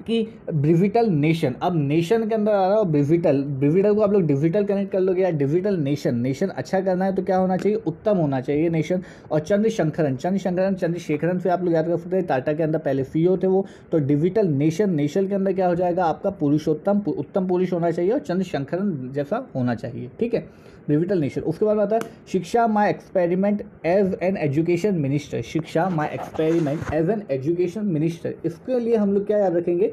[0.00, 4.22] कि ब्रिविटल नेशन अब नेशन के अंदर आ रहा है ब्रिविटल ब्रिविटल को आप लोग
[4.26, 7.76] डिजिटल कनेक्ट कर लोगे या डिजिटल नेशन नेशन अच्छा करना है तो क्या होना चाहिए?
[7.78, 12.26] उत्तम होना चाहिए नेशन और चंद्रशंकरन चंद्रशंकरन चंद्रशेखरन से आप लोग याद कर सकते हैं
[12.26, 15.74] टाटा के अंदर पहले सीईओ थे वो। तो डिजिटल नेशन नेशन के अंदर क्या हो
[15.74, 16.04] जाएगा?
[16.04, 20.46] आपका पुरुषोत्तम उत्तम पुरुष होना चाहिए और चंद्रशंकरन जैसा होना चाहिए। ठीक है?
[20.88, 26.08] डिजिटल नेशन उसके बाद आता है, Shiksha my experiment as an education minister Shiksha my
[26.08, 29.88] experiment as an education minister इसके लिए हम लोग क्या याद रखेंगे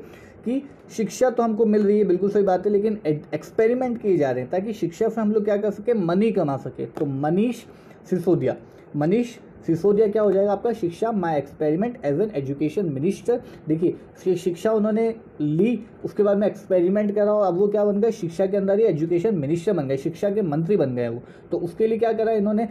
[0.46, 4.32] कि शिक्षा तो हमको मिल रही है, बिल्कुल सही बात है, लेकिन एक्सपेरिमेंट किए जा
[4.32, 7.64] रहे हैं ताकि शिक्षा से हम लोग क्या कर सके मनी कमा सके। तो मनीष
[8.10, 8.56] सिसोदिया,
[8.96, 9.36] मनीष
[9.68, 10.52] सिसोदिया क्या हो जाएगा?
[10.52, 13.42] आपका Shiksha my experiment as an education minister.
[13.68, 18.12] देखिए शिक्षा उन्होंने ली, उसके बाद में एक्सपेरिमेंट करा और अब वो क्या बन गए?
[18.14, 21.22] शिक्षा के अंदर ही एजुकेशन मिनिस्टर बन गए, शिक्षा के मंत्री बन गए वो।
[21.52, 22.68] तो उसके लिए क्या करा इन्होंने?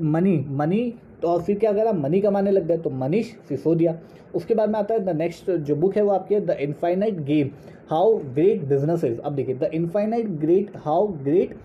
[0.00, 1.92] मनी मनी तो और फिर क्या करा?
[1.94, 3.98] मनी कमाने लग गए तो मनीष सिसोदिया।
[4.34, 7.50] उसके बाद में आता है, द नेक्स्ट जो बुक है वो आपकी the infinite game,
[7.90, 11.56] how great business अब देखिए, the infinite great, how great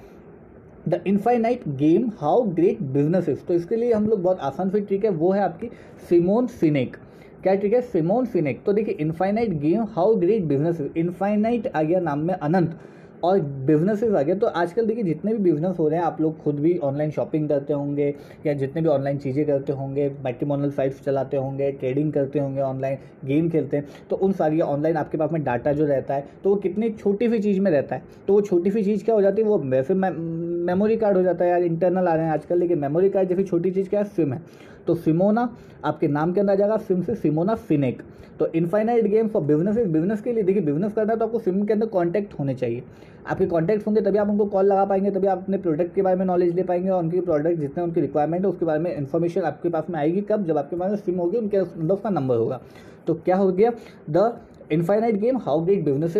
[0.89, 3.43] the infinite game how great business is.
[3.45, 5.69] तो इसके लिए हम लोग बहुत आसान फिर ट्रिक है, वो है आपकी
[6.09, 6.95] सिमोन सिनेक।
[7.43, 7.81] क्या ट्रिक है?
[7.81, 8.63] Simon Sinek.
[8.63, 10.97] तो देखिए, infinite game how great business is.
[10.97, 12.79] Infinite आ गया नाम में अनंत।
[13.23, 16.37] और बिजनेसेस आ गए। तो आजकल देखिए, जितने भी बिज़नेस हो रहे हैं, आप लोग
[16.43, 18.13] खुद भी ऑनलाइन शॉपिंग करते होंगे,
[18.45, 22.97] या जितने भी ऑनलाइन चीज़ें करते होंगे मैट्रिमोनल साइट्स चलाते होंगे ट्रेडिंग करते होंगे ऑनलाइन
[23.25, 26.49] गेम खेलते हैं तो उन सारी ऑनलाइन आपके पास में डाटा जो रहता है तो
[26.49, 29.21] वो कितनी छोटी सी चीज़ में रहता है। तो वो छोटी सी चीज़ क्या हो
[29.21, 32.59] जाती है, वो वैसे मेमोरी कार्ड हो जाता है यार इंटरनल आ रहे हैं आजकल,
[32.59, 34.41] लेकिन मेमोरी कार्ड जैसी छोटी चीज़ क्या है सिम है।
[34.87, 35.49] तो सिमोना
[35.85, 38.01] आपके नाम के अंदर आ जाएगा सिम से सिमोना फिनेक
[38.39, 41.63] तो infinite game for business business के लिए, देखिए बिज़नेस करना है तो आपको सिम
[41.65, 42.83] के अंदर कॉन्टैक्ट होने चाहिए।
[43.27, 46.15] आपके कॉन्टैक्ट होंगे तभी आप उनको कॉल लगा पाएँगे, तभी आप अपने प्रोडक्ट के बारे
[46.15, 49.41] में नॉलेज ले पाएँगे और उनकी प्रोडक्ट जितने उनकी रिक्वायरमेंट है, उसके बारे में इन्फॉर्मेशन
[49.41, 52.37] आपके पास में आएगी कब, जब आपके पास में सिम होगी, उनके अंदर उसका नंबर
[52.37, 52.61] होगा।
[53.07, 53.71] तो क्या हो गया?
[54.09, 54.39] The
[54.71, 56.13] infinite game how great business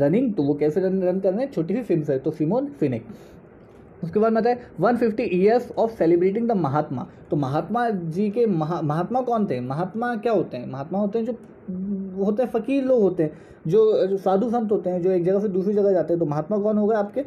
[0.00, 1.50] running तो वो कैसे रन रन कर रहे हैं?
[1.52, 3.06] छोटी सी सिम से तो सिमोन फिनिक
[4.02, 8.80] उसके बाद मैं one fifty years of celebrating the Mahatma तो महात्मा जी के महा
[8.82, 9.60] महात्मा कौन थे?
[9.60, 10.70] महात्मा क्या होते हैं?
[10.70, 11.32] महात्मा होते हैं जो,
[12.24, 13.32] होते हैं फ़कीर लोग होते हैं,
[13.66, 16.58] जो साधु संत होते हैं, जो एक जगह से दूसरी जगह जाते हैं। तो महात्मा
[16.58, 17.20] कौन हो गए आपके?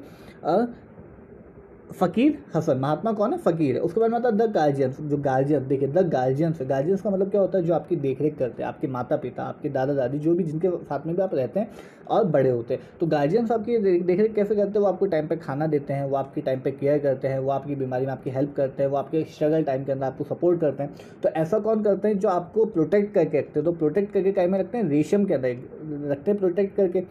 [1.93, 3.37] फ़कीर हसन महात्मा कौन है?
[3.37, 7.01] फ़कीर। है उसके बाद में है द गार्जियंस, जो गार्जियन देखिए, द गार्जियंस है। गार्जियंस
[7.01, 7.63] का मतलब क्या होता है?
[7.63, 10.69] जो आपकी देख रेख करते हैं, आपके माता पिता आपके दादा दादी जो भी जिनके
[10.69, 11.69] साथ में भी आप रहते हैं
[12.09, 14.79] और बड़े होते हैं। तो गार्जियंस आपकी देख रेख कैसे करते हैं?
[14.79, 17.51] वो आपको टाइम पर खाना देते हैं, वो आपकी टाइम पर केयर करते हैं, वो
[17.51, 20.61] आपकी बीमारी में आपकी हेल्प करते हैं, वो आपके स्ट्रगल टाइम के अंदर आपको सपोर्ट
[20.61, 22.19] करते हैं। तो ऐसा कौन करते हैं?
[22.19, 24.89] जो आपको प्रोटेक्ट करके रखते हैं। तो प्रोटेक्ट करके टाइम में रखते हैं?
[24.89, 27.03] रेशम के अंदर रखते हैं प्रोटेक्ट करके।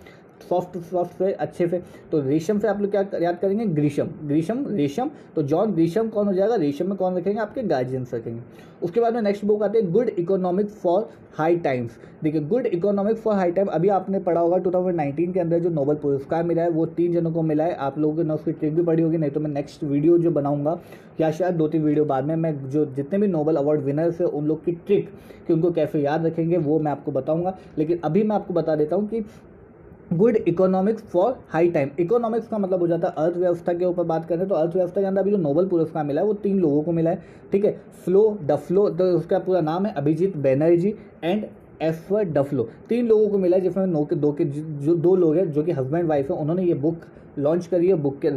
[0.48, 3.66] सॉफ्ट सॉफ्ट से, अच्छे से। तो रेशम से आप लोग क्या याद करेंगे?
[3.66, 6.55] ग्रीशम ग्रीशम रेशम। तो जॉन ग्रीशम कौन हो जाएगा?
[6.57, 7.40] रेशम में कौन रखेंगे?
[7.40, 8.40] आपके गार्जियंस रखेंगे।
[8.83, 13.16] उसके बाद में नेक्स्ट बुक आते हैं good economic for high times देखिए good economic
[13.16, 16.70] for high time अभी आपने पढ़ा होगा 2019 के अंदर जो नोबल पुरस्कार मिला है,
[16.70, 19.31] वो तीन जनों को मिला है। आप लोगों ने उसकी ट्रिक भी पढ़ी होगी, नहीं
[19.31, 20.78] तो मैं नेक्स्ट वीडियो जो बनाऊँगा,
[21.20, 24.26] या शायद दो तीन वीडियो बाद में मैं जो जितने भी नोबल अवार्ड विनर्स है,
[24.26, 25.09] उन लोग की ट्रिक
[25.46, 28.96] कि उनको कैसे याद रखेंगे, वो मैं आपको बताऊँगा। लेकिन अभी मैं आपको बता देता
[28.96, 29.24] हूँ कि
[30.12, 31.90] good economics for high time.
[32.01, 35.20] Economics का मतलब हो जाता है अर्थव्यवस्था के ऊपर बात करें तो अर्थव्यवस्था के अंदर
[35.20, 37.22] अभी जो नोबल पुरस्कार मिला है, वो तीन लोगों को मिला है,
[37.53, 37.72] ठीक है?
[38.05, 40.94] फ्लो डफ्लो तो उसका पूरा नाम है Abhijit Banerjee
[41.25, 41.44] and
[41.83, 45.37] F Duflo तीन लोगों को मिला है, जिसमें नो के, दो के, जो दो लोग
[45.37, 47.01] हैं, जो कि हस्बैंड वाइफ है, उन्होंने ये बुक
[47.38, 48.31] लॉन्च करी है बुक के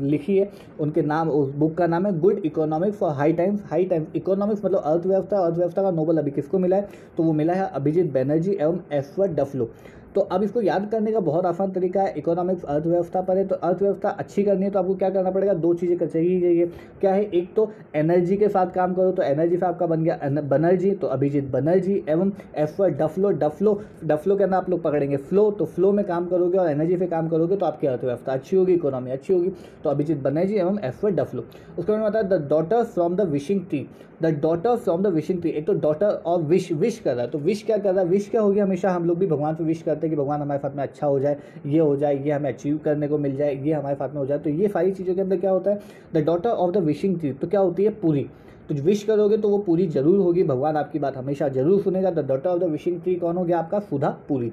[0.00, 3.84] लिखी है, उनके नाम, उस बुक का नाम है good economics for high times high
[3.84, 6.88] times economics मतलब अर्थव्यवस्था अर्थव्यवस्था का नोबल अभी किसको मिला है?
[7.16, 9.70] तो वो मिला है अभिजीत बैनर्जी एवं एफवर्ड डफलो
[10.14, 13.54] तो अब इसको याद करने का बहुत आसान तरीका है इकोनॉमिक्स अर्थव्यवस्था पर है तो
[13.56, 15.54] अर्थव्यवस्था अच्छी करनी है तो आपको क्या करना पड़ेगा?
[15.54, 16.66] दो चीज़ें चाहिए चाहिए
[17.00, 17.22] क्या है?
[17.24, 21.06] एक तो एनर्जी के साथ काम करो तो एनर्जी से आपका बन गया बनर्जी तो
[21.08, 25.92] अभिजीत बनर्जी एवं एफ़ डफलो डफलो डफलो के अंदर आप लोग पकड़ेंगे फ्लो तो फ्लो
[25.92, 29.32] में काम करोगे और एनर्जी से काम करोगे तो आपकी अर्थव्यवस्था अच्छी होगी इकोनॉमी अच्छी
[29.32, 29.52] होगी।
[29.84, 31.44] तो अभिजीत बनर्जी एवं एफ़ डफलो
[31.78, 33.86] उसके बाद बताया the daughter from the wishing tree
[34.22, 37.30] the daughter from the wishing tree एक तो डॉटर और विश विश कर रहा है
[37.30, 38.08] तो विश क्या कर रहा है?
[38.08, 38.64] विश क्या हो गया?
[38.64, 41.06] हमेशा हम लोग भी भगवान से विश करते हैं कि भगवान हमारे साथ में अच्छा
[41.06, 41.36] हो जाए,
[41.66, 44.26] ये हो जाए, ये हमें अचीव करने को मिल जाए, ये हमारे साथ में हो
[44.26, 45.80] जाए तो ये सारी चीज़ों के अंदर क्या होता है?
[46.14, 47.90] The daughter of the wishing tree तो क्या होती है?
[47.92, 48.26] पूरी।
[48.68, 52.26] तो विश करोगे तो वो पूरी ज़रूर होगी, भगवान आपकी बात हमेशा ज़रूर सुनेगा। The
[52.26, 53.58] daughter of the wishing tree कौन हो गया?
[53.58, 54.52] आपका सुधा पूरी।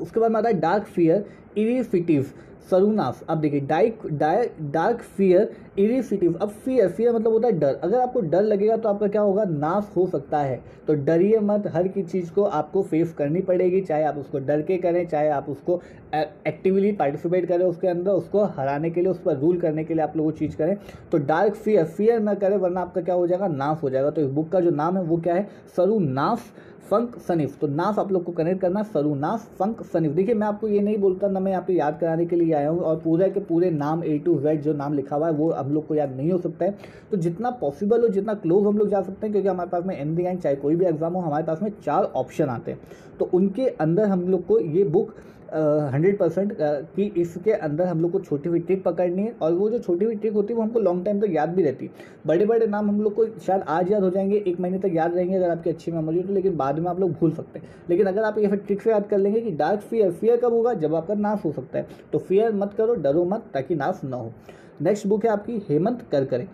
[0.00, 1.24] उसके बाद में आता है डार्क फियर
[1.56, 2.30] इरिफिटिव
[2.70, 4.06] सरुनाफ अब देखिए, डाइक
[4.62, 8.88] डार्क फियर इरिफिटिव अब फियर फियर मतलब होता है डर। अगर आपको डर लगेगा तो
[8.88, 9.44] आपका क्या होगा?
[9.44, 13.80] नाश हो सकता है। तो डरिए मत। हर की चीज़ को आपको फेस करनी पड़ेगी,
[13.80, 15.80] चाहे आप उसको डर के करें, चाहे आप उसको
[16.46, 20.02] एक्टिवली पार्टिसिपेट करें उसके अंदर, उसको हराने के लिए, उस पर रूल करने के लिए
[20.02, 20.76] आप लोग वो चीज़ करें।
[21.12, 23.48] तो डार्क फियर फियर ना करें, वरना आपका क्या हो जाएगा?
[23.48, 25.48] नाफ हो जाएगा। तो इस बुक का जो नाम है, वो क्या है?
[25.76, 26.52] सरू नाफ
[26.90, 30.46] फंक सनीफ तो नाफ आप लोग को कनेक्ट करना सरू नाफ फंक सनीफ देखिए, मैं
[30.46, 32.96] आपको ये नहीं बोलता ना, मैं यहाँ पे याद कराने के लिए आया हूँ और
[32.96, 35.86] पूरे के पूरे नाम ए टू जेड जो नाम लिखा हुआ है, वो हम लोग
[35.86, 36.74] को याद नहीं हो सकता है।
[37.10, 39.96] तो जितना पॉसिबल हो, जितना क्लोज हम लोग जा सकते हैं, क्योंकि हमारे पास में
[39.96, 42.80] एम चाहे कोई भी एग्ज़ाम हो, हमारे पास में चार ऑप्शन आते हैं।
[43.18, 45.14] तो उनके अंदर हम लोग को ये बुक
[45.92, 49.68] हंड्रेड परसेंट कि इसके अंदर हम लोग को छोटी हुई ट्रिक पकड़नी है और वो
[49.70, 51.92] जो छोटी हुई ट्रिक होती है वो हमको लॉन्ग टाइम तक याद भी रहती है।
[52.26, 55.14] बड़े बड़े नाम हम लोग को शायद आज याद हो जाएँगे, एक महीने तक याद
[55.14, 57.68] रहेंगे अगर आपकी अच्छी मेमोरी हो तो लेकिन बाद में आप लोग भूल सकते हैं।
[57.90, 60.52] लेकिन अगर आप ये फिर ट्रिक से याद कर लेंगे कि डार्क फियर फियर कब
[60.52, 60.74] होगा?
[60.74, 64.16] जब आपका नाश हो सकता है। तो फियर मत करो, डरो मत, ताकि नाश ना
[64.16, 64.32] हो।
[64.82, 66.48] नेक्स्ट बुक है आपकी, हेमंत कर करे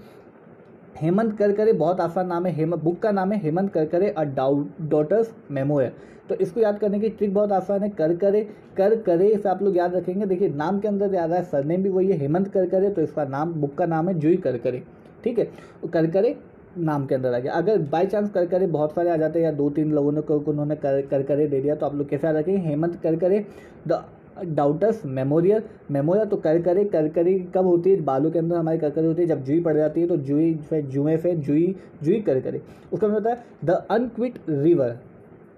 [0.96, 5.32] हेमंत करकरे बहुत आसान नाम है। हेमंत बुक का नाम है Hemant Karkare a daughter's
[5.50, 5.92] memoir
[6.30, 8.42] तो इसको याद करने की ट्रिक बहुत आसान है, कर करे
[8.76, 11.88] कर करे, इसे आप लोग याद रखेंगे। देखिए, नाम के अंदर याद है सरनेम भी
[11.88, 14.82] वही है, हेमंत कर करे तो इसका नाम बुक का नाम है, जुई कर करे।
[15.24, 15.48] ठीक है?
[15.92, 16.36] कर करे,
[16.78, 19.46] नाम के अंदर आ गया। अगर बाई चांस कर करे, बहुत सारे आ जाते हैं,
[19.46, 22.26] या दो तीन लोगों ने उन्होंने कर कर करे, दे दिया तो आप लोग कैसे
[22.26, 22.60] याद रखेंगे?
[22.60, 23.44] हेमंत कर करे
[23.88, 24.02] द
[24.46, 28.00] डाउटस मेमोरियल मेमोरियल तो कर करे, कर करी, कब होती है?
[28.02, 30.54] बालों के अंदर हमारी कर करी होती है, जब जुई पड़ जाती है तो जुई,
[30.60, 32.60] फिर जुए, फिर जुई जुई कर करे।
[32.92, 34.98] उसका मतलब होता है the unquiet river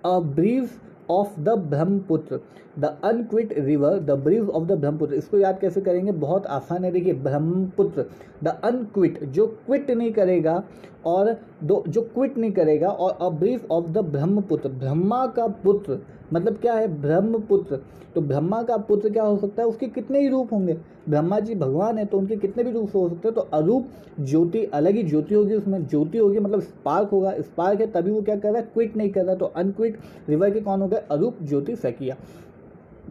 [0.04, 2.40] a brief of the Brahmaputra
[2.76, 6.12] the unquiet river the bridge of the Brahmaputra इसको याद कैसे करेंगे?
[6.12, 8.04] बहुत आसान है। देखिए ब्रह्मपुत्र
[8.44, 10.62] द अनक्विट जो क्विट नहीं करेगा
[11.06, 15.98] और दो, जो क्विट नहीं करेगा और a brief of the Brahmaputra Brahma का पुत्र
[16.32, 16.87] मतलब क्या है?
[17.00, 17.80] ब्रह्मपुत्र।
[18.14, 19.68] तो ब्रह्मा का पुत्र क्या हो सकता है?
[19.68, 20.76] उसके कितने ही रूप होंगे।
[21.08, 23.88] ब्रह्मा जी भगवान है तो उनके कितने भी रूप हो सकते हैं। तो अरूप
[24.20, 28.22] ज्योति, अलग ही ज्योति होगी उसमें। ज्योति होगी मतलब स्पार्क होगा। स्पार्क है, तभी वो
[28.22, 28.68] क्या कर रहा है?
[28.74, 31.02] क्विट नहीं कर रहा। तो अनक्विट रिवर के कौन हो गए?
[31.11, 32.16] अरूप ज्योति फैकिया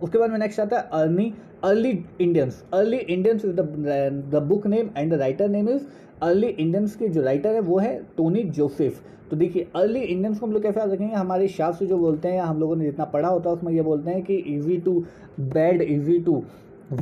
[0.02, 1.34] उसके बाद में नेक्स्ट आता है early
[1.64, 5.84] early Indians early Indians is the book name and the writer name is
[6.24, 10.46] early Indians के जो राइटर है वो है टोनी जोसेफ तो देखिए अर्ली इंडियंस को
[10.46, 11.14] हम लोग कैसे रखेंगे?
[11.14, 13.82] हमारे शास्त्र जो बोलते हैं या हम लोगों ने जितना पढ़ा होता है, उसमें ये
[13.82, 15.04] बोलते हैं कि easy to
[15.40, 16.44] bad easy to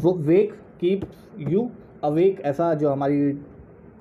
[0.06, 1.06] wake keep
[1.50, 1.70] you
[2.04, 3.32] awake ऐसा जो हमारी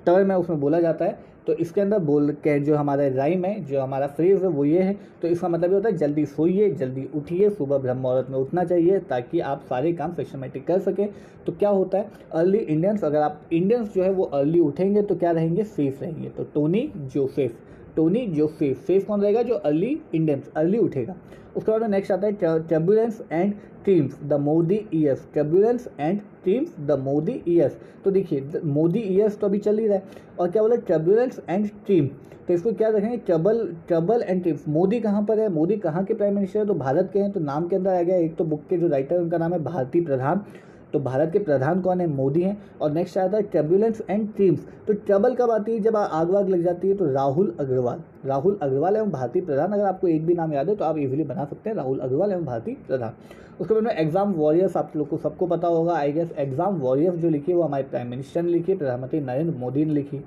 [0.07, 1.19] टर्म है, उसमें बोला जाता है.
[1.49, 4.83] तो इसके अंदर बोल के जो हमारा राइम है, जो हमारा फ्रेज है, वो ये
[4.83, 8.39] है। तो इसका मतलब ये होता है, जल्दी सोइए, जल्दी उठिए, सुबह ब्रह्म मुहूर्त में
[8.39, 11.09] उठना चाहिए ताकि आप सारे काम सिस्टमेटिक कर सकें।
[11.47, 15.15] तो क्या होता है अर्ली इंडियंस अगर आप इंडियंस जो है, वो अर्ली उठेंगे तो
[15.15, 15.65] क्या रहेंगे?
[15.65, 17.57] सेफ़ रहेंगे। तो Tony Joseph
[17.97, 19.43] Tony Joseph safe कौन रहेगा?
[19.43, 21.17] जो अर्ली इंडियंस अर्ली उठेगा।
[21.57, 26.99] उसके बाद नेक्स्ट आता है turbulence and triumphs the Modi years turbulence and triumphs the
[27.01, 30.77] Modi years तो देखिए मोदी ईयर्स तो अभी चल ही रहा है। और क्या बोला
[30.89, 32.07] टर्बुलेंस एंड स्ट्रीम
[32.49, 33.17] तो इसको क्या रखेंगे?
[33.17, 33.59] Trouble
[33.89, 35.49] trouble and triumphs Modi कहाँ पर है?
[35.49, 36.67] मोदी कहाँ के प्राइम मिनिस्टर है?
[36.67, 38.89] तो भारत के हैं तो नाम के अंदर आ गया एक तो बुक के जो
[38.89, 40.45] राइटर उनका नाम है भारतीय प्रधान।
[40.93, 42.07] तो भारत के प्रधान कौन है?
[42.09, 45.81] मोदी हैं। और नेक्स्ट आता है ट्रबुलेंस एंड ट्रीम्स तो ट्रबल कब आती है?
[45.81, 49.85] जब आग वाग लग जाती है तो राहुल अग्रवाल। राहुल अग्रवाल एवं भारतीय प्रधान, अगर
[49.85, 52.45] आपको एक भी नाम याद है तो आप इजीली बना सकते हैं। राहुल अग्रवाल एवं
[52.45, 53.13] भारतीय प्रधान।
[53.61, 57.17] उसके बाद में एग्ज़ाम वॉरियर्स आप लोग को सबको पता होगा आई गेस एग्ज़ाम वॉरियर्स
[57.19, 60.19] जो लिखी है, वो हमारे प्राइम मिनिस्टर ने लिखी है, प्रधानमंत्री नरेंद्र मोदी ने लिखी,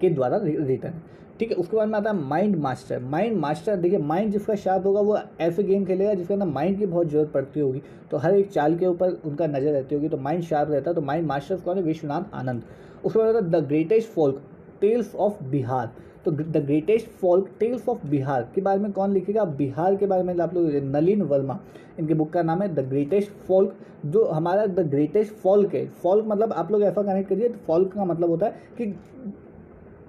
[0.00, 0.94] के द्वारा रिटर्न
[1.42, 4.84] ठीक है, उसके बाद में आता है माइंड मास्टर माइंड मास्टर देखिए माइंड जिसका शार्प
[4.86, 8.34] होगा, वो ऐसे गेम खेलेगा जिसके अंदर माइंड की बहुत ज़रूरत पड़ती होगी। तो हर
[8.34, 11.26] एक चाल के ऊपर उनका नज़र रहती होगी तो माइंड शार्प रहता है तो माइंड
[11.26, 11.82] मास्टर कौन है?
[11.82, 12.62] विश्वनाथ आनंद।
[13.04, 14.40] उसके बाद आता है the greatest folk
[14.80, 15.90] tales of Bihar
[16.24, 19.44] तो the greatest folk tales of Bihar के बारे में कौन लिखेगा?
[19.44, 21.58] बिहार के बारे में आप लोग नलिन वर्मा।
[21.98, 23.76] इनके बुक का नाम है द ग्रेटेस्ट फोल्क
[24.06, 27.92] जो हमारा द ग्रेटेस्ट फॉल्क है। फॉल्क मतलब आप लोग ऐसा कनेक्ट करिए तो फॉल्क
[27.94, 28.94] का मतलब होता है कि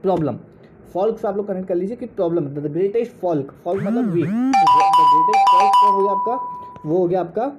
[0.04, 0.38] प्रॉब्लम
[0.94, 4.26] फॉल्क से आप लोग कनेक्ट कर लीजिए कि problem the greatest folk folk मतलब वीक
[4.26, 6.36] द ग्रेटेस्ट फॉल्क हो गया आपका?
[6.86, 7.52] वो हो गया आपका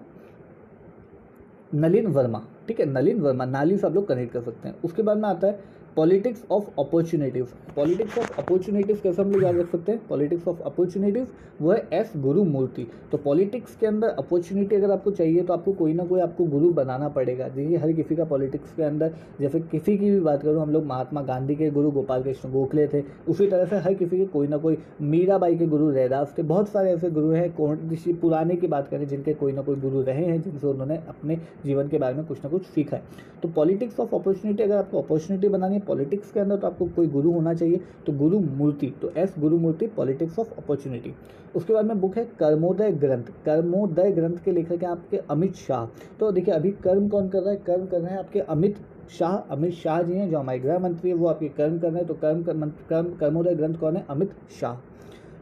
[1.75, 5.03] नलिन वर्मा। ठीक है नलिन वर्मा नाली से आप लोग कनेक्ट कर सकते हैं। उसके
[5.03, 5.59] बाद में आता है
[5.97, 7.49] politics of opportunities.
[7.75, 10.01] Politics of opportunities कैसे हम लोग याद रख सकते हैं?
[10.09, 11.27] पॉलिटिक्स ऑफ़ अपॉर्चुनिटीज़
[11.61, 15.73] वो है एस गुरु मूर्ति तो पॉलिटिक्स के अंदर अपॉर्चुनिटी अगर आपको चाहिए तो आपको
[15.73, 19.61] कोई ना कोई आपको गुरु बनाना पड़ेगा। देखिए, हर किसी का पॉलिटिक्स के अंदर, जैसे
[19.61, 23.03] किसी की भी बात करूँ, हम लोग महात्मा गांधी के गुरु, गोपाल कृष्ण गोखले थे।
[23.29, 26.69] उसी तरह से हर किसी के कोई ना कोई, मीराबाई के गुरु रैदास थे। बहुत
[26.69, 30.03] सारे ऐसे गुरु हैं, कौन किसी पुराने की बात करें, जिनके कोई ना कोई गुरु
[30.03, 33.03] रहे हैं, जिनसे उन्होंने अपने जीवन के बारे में कुछ ना कुछ सीखा है।
[33.43, 37.07] तो पॉलिटिक्स ऑफ़ अपॉर्चुनिटी, अगर आपको अपॉर्चुनिटी बनानी है पॉलिटिक्स के अंदर तो आपको कोई
[37.09, 41.15] गुरु होना चाहिए तो गुरु मूर्ति तो S Guru Murthy politics of opportunity
[41.55, 43.25] उसके बाद में बुक है कर्मोदय ग्रंथ.
[43.45, 45.85] कर्मोदय ग्रंथ के लेखक हैं आपके अमित शाह.
[46.21, 47.57] तो देखिए, अभी कर्म कौन कर रहा है?
[47.67, 48.77] कर्म कर रहे हैं आपके अमित
[49.11, 49.37] शाह.
[49.51, 52.07] अमित शाह जी हैं, जो हमारे गृह मंत्री है, वो आपके कर्म कर रहे हैं
[52.07, 54.05] तो कर्म कर्म, कर्मोदय ग्रंथ कौन है?
[54.11, 54.75] अमित शाह.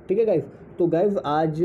[0.09, 0.45] ठीक है गाइज़
[0.79, 1.61] तो गाइज़ आज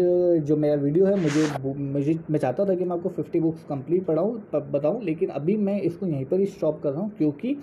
[0.46, 4.06] जो मेरा वीडियो है, मुझे मुझे, मैं चाहता था कि मैं आपको फिफ्टी बुक्स कंप्लीट
[4.06, 7.56] पढ़ाऊँ बताऊँ, लेकिन अभी मैं इसको यहीं पर ही स्टॉप कर रहा हूँ, क्योंकि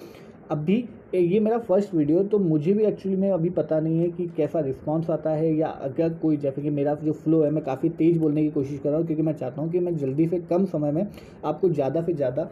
[0.50, 4.26] अभी ये मेरा फ़र्स्ट वीडियो तो मुझे भी एक्चुअली में अभी पता नहीं है कि
[4.36, 7.88] कैसा रिस्पांस आता है या अगर कोई, जैसे कि मेरा जो फ्लो है, मैं काफ़ी
[7.90, 10.38] तेज़ बोलने की कोशिश कर रहा हूँ, क्योंकि मैं चाहता हूँ कि मैं जल्दी से
[10.40, 11.06] कम समय में
[11.44, 12.48] आपको ज़्यादा से ज़्यादा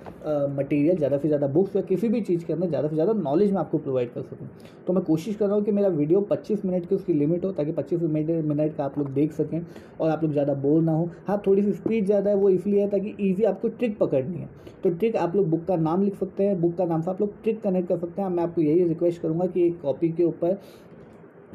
[0.53, 3.53] मटेरियल ज़्यादा से ज़्यादा बुक्स या किसी भी चीज़ के अंदर ज़्यादा से ज़्यादा नॉलेज
[3.53, 4.49] मैं आपको प्रोवाइड कर सकूँ।
[4.87, 7.53] तो मैं कोशिश कर रहा हूँ कि मेरा वीडियो पच्चीस मिनट की उसकी लिमिट हो,
[7.53, 9.61] ताकि पच्चीस मिनट का आप लोग देख सकें
[10.01, 12.81] और आप लोग ज़्यादा बोल ना हो। हाँ थोड़ी सी स्पीड ज़्यादा है, वो इसलिए
[12.81, 14.49] है ताकि ईजी आपको ट्रिक पकड़नी है।
[14.83, 17.21] तो ट्रिक आप लोग बुक का नाम लिख सकते हैं बुक का नाम से आप
[17.21, 20.25] लोग ट्रिक कनेक्ट कर सकते हैं। मैं आपको यही रिक्वेस्ट करूँगा कि एक कॉपी के
[20.25, 20.59] ऊपर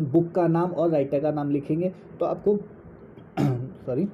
[0.01, 2.55] बुक का नाम और राइटर का नाम लिखेंगे तो आपको
[3.85, 4.07] सॉरी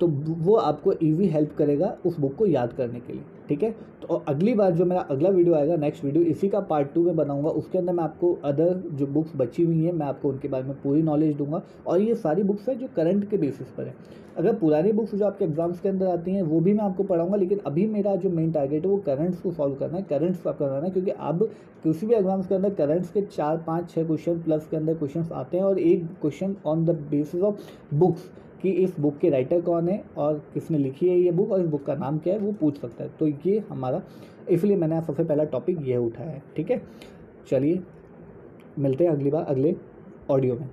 [0.00, 0.06] तो
[0.44, 3.70] वो आपको ईवी हेल्प करेगा उस बुक को याद करने के लिए। ठीक है?
[4.02, 7.16] तो अगली बार जो मेरा अगला वीडियो आएगा नेक्स्ट वीडियो इसी का पार्ट टू में
[7.16, 10.64] बनाऊँगा। उसके अंदर मैं आपको अदर जो बुक्स बची हुई हैं, मैं आपको उनके बारे
[10.64, 13.94] में पूरी नॉलेज दूँगा। और ये सारी बुक्स हैं जो करंट के बेसिस पर है।
[14.38, 17.36] अगर पुरानी बुक्स जो आपके एग्ज़ाम्स के अंदर आती हैं, वो भी मैं आपको पढ़ाऊँगा,
[17.36, 20.52] लेकिन अभी मेरा जो मेन टारगेट है, वो करंट्स को सॉल्व करना है करंट्स का
[20.52, 21.42] करना है, क्योंकि अब
[21.84, 25.26] किसी भी एग्ज़ाम्स के अंदर करंट्स के चार, पाँच छः क्वेश्चन प्लस के अंदर क्वेश्चन
[25.32, 28.30] आते हैं और एक question on the basis of books
[28.62, 31.66] कि इस बुक के राइटर कौन है और किसने लिखी है ये बुक और इस
[31.66, 34.02] बुक का नाम क्या है वो पूछ सकता है। तो ये हमारा,
[34.50, 36.82] इसलिए मैंने सबसे पहला टॉपिक ये उठाया है, ठीक है?
[37.48, 37.82] चलिए,
[38.78, 39.74] मिलते हैं अगली बार, अगले
[40.30, 40.68] ऑडियो में।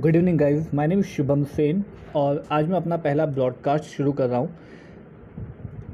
[0.00, 1.84] Good evening guys my name Shubham Sen
[2.16, 4.48] और आज मैं अपना पहला ब्रॉडकास्ट शुरू कर रहा हूँ।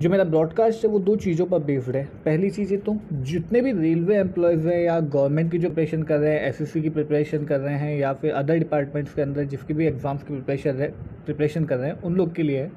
[0.00, 3.60] जो मेरा ब्रॉडकास्ट है, वो दो चीज़ों पर बेस्ड है। पहली चीज़ ये तो जितने
[3.62, 7.44] भी रेलवे एम्प्लॉयज़ हैं या गवर्नमेंट की जो प्रिपरेशन कर रहे हैं एसएससी की प्रिपरेशन
[7.44, 10.86] कर रहे हैं, या फिर अदर डिपार्टमेंट्स के अंदर जिसकी भी एग्ज़ाम्स की प्रिपरेशन
[11.26, 12.68] प्रिपरेशन कर रहे हैं, उन लोग के लिए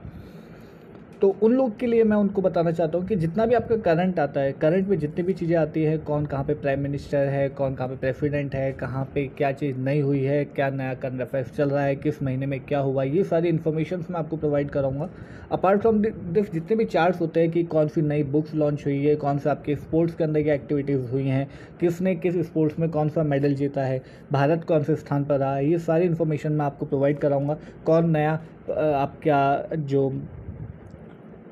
[1.22, 4.20] तो उन लोग के लिए मैं उनको बताना चाहता हूँ कि जितना भी आपका करंट
[4.20, 7.48] आता है करंट में जितनी भी चीज़ें आती है, कौन कहाँ पे प्राइम मिनिस्टर है,
[7.50, 11.22] कौन कहाँ पे प्रेसिडेंट है, कहाँ पे क्या चीज़ नई हुई है, क्या नया करंट
[11.22, 14.70] अफेयर्स चल रहा है, किस महीने में क्या हुआ, ये सारी इन्फॉर्मेशन मैं आपको प्रोवाइड
[14.70, 15.10] कराऊँगा।
[15.52, 19.04] अपार्ट फ्रॉम दिस जितने भी चार्ट्स होते हैं कि कौन सी नई बुक्स लॉन्च हुई
[19.06, 21.48] है, कौन सा आपके स्पोर्ट्स के अंदर की एक्टिविटीज़ हुई हैं,
[21.80, 24.02] किसने किस स्पोर्ट्स में कौन सा मेडल जीता है,
[24.32, 28.10] भारत कौन से स्थान पर रहा है ये सारी इन्फॉर्मेशन मैं आपको प्रोवाइड कराऊँगा। कौन
[28.12, 28.34] नया
[28.72, 30.12] आपका जो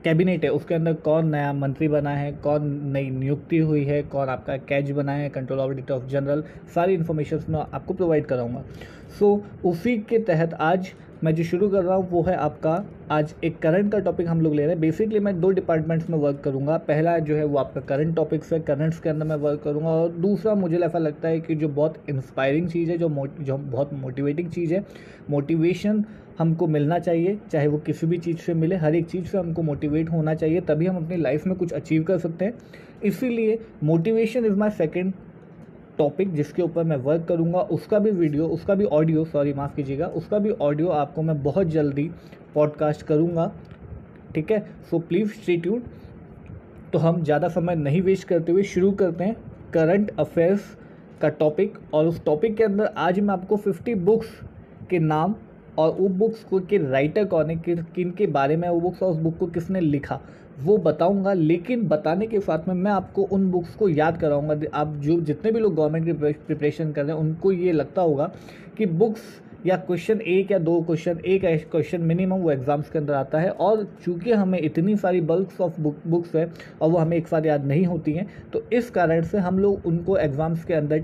[0.07, 4.29] कैबिनेट है उसके अंदर कौन नया मंत्री बना है कौन नई नियुक्ति हुई है कौन
[4.29, 6.43] आपका कैच बना है कंट्रोल ऑडिटर ऑफ़ जनरल
[6.75, 8.63] सारी इन्फॉर्मेशन मैं आपको प्रोवाइड कराऊँगा।
[9.19, 10.91] सो so, उसी के तहत आज
[11.23, 12.71] मैं जो शुरू कर रहा हूँ वो है आपका
[13.11, 16.17] आज एक करंट का टॉपिक हम लोग ले रहे हैं। बेसिकली मैं दो डिपार्टमेंट्स में
[16.17, 19.61] वर्क करूँगा। पहला जो है वो आपका करंट टॉपिक्स है करंट्स के अंदर मैं वर्क
[19.63, 23.57] करूँगा। और दूसरा मुझे ऐसा लगता है कि जो बहुत इंस्पायरिंग चीज़ है जो जो
[23.57, 24.85] बहुत मोटिवेटिंग चीज़ है
[25.29, 26.03] मोटिवेशन
[26.39, 29.61] हमको मिलना चाहिए, चाहे वो किसी भी चीज़ से मिले, हर एक चीज़ से हमको
[29.61, 32.53] मोटिवेट होना चाहिए, तभी हम अपनी लाइफ में कुछ अचीव कर सकते हैं।
[33.03, 35.13] इसीलिए motivation is my second
[35.97, 40.07] topic जिसके ऊपर मैं वर्क करूँगा। उसका भी वीडियो उसका भी ऑडियो सॉरी माफ़ कीजिएगा,
[40.07, 42.09] उसका भी ऑडियो आपको मैं बहुत जल्दी
[42.55, 43.51] पॉडकास्ट करूँगा।
[44.35, 44.59] ठीक है?
[44.89, 45.83] सो प्लीज़ स्टे ट्यून
[46.93, 49.35] तो हम ज़्यादा समय नहीं वेस्ट करते हुए शुरू करते हैं
[49.73, 50.75] करंट अफेयर्स
[51.21, 54.27] का टॉपिक और उस टॉपिक के अंदर आज मैं आपको 50 बुक्स
[54.89, 55.35] के नाम
[55.77, 59.11] और वो बुक्स को के राइटर कौन है किन के बारे में वो बुक्स और
[59.11, 60.19] उस बुक को किसने लिखा,
[60.59, 64.95] वो बताऊँगा। लेकिन बताने के साथ में मैं आपको उन बुक्स को याद कराऊँगा। आप
[64.97, 68.31] जो, जितने भी लोग गवर्नमेंट की प्रिपरेशन कर रहे हैं, उनको ये लगता होगा
[68.77, 69.21] कि बुक्स
[69.65, 73.49] या क्वेश्चन एक या दो क्वेश्चन एक क्वेश्चन मिनिमम वो एग्ज़ाम्स के अंदर आता है।
[73.49, 77.45] और चूँकि हमें इतनी सारी बल्क ऑफ़ बुक बुक्स है और वो हमें एक साथ
[77.45, 81.03] याद नहीं होती हैं तो इस कारण से हम लोग उनको एग्ज़ाम्स के अंदर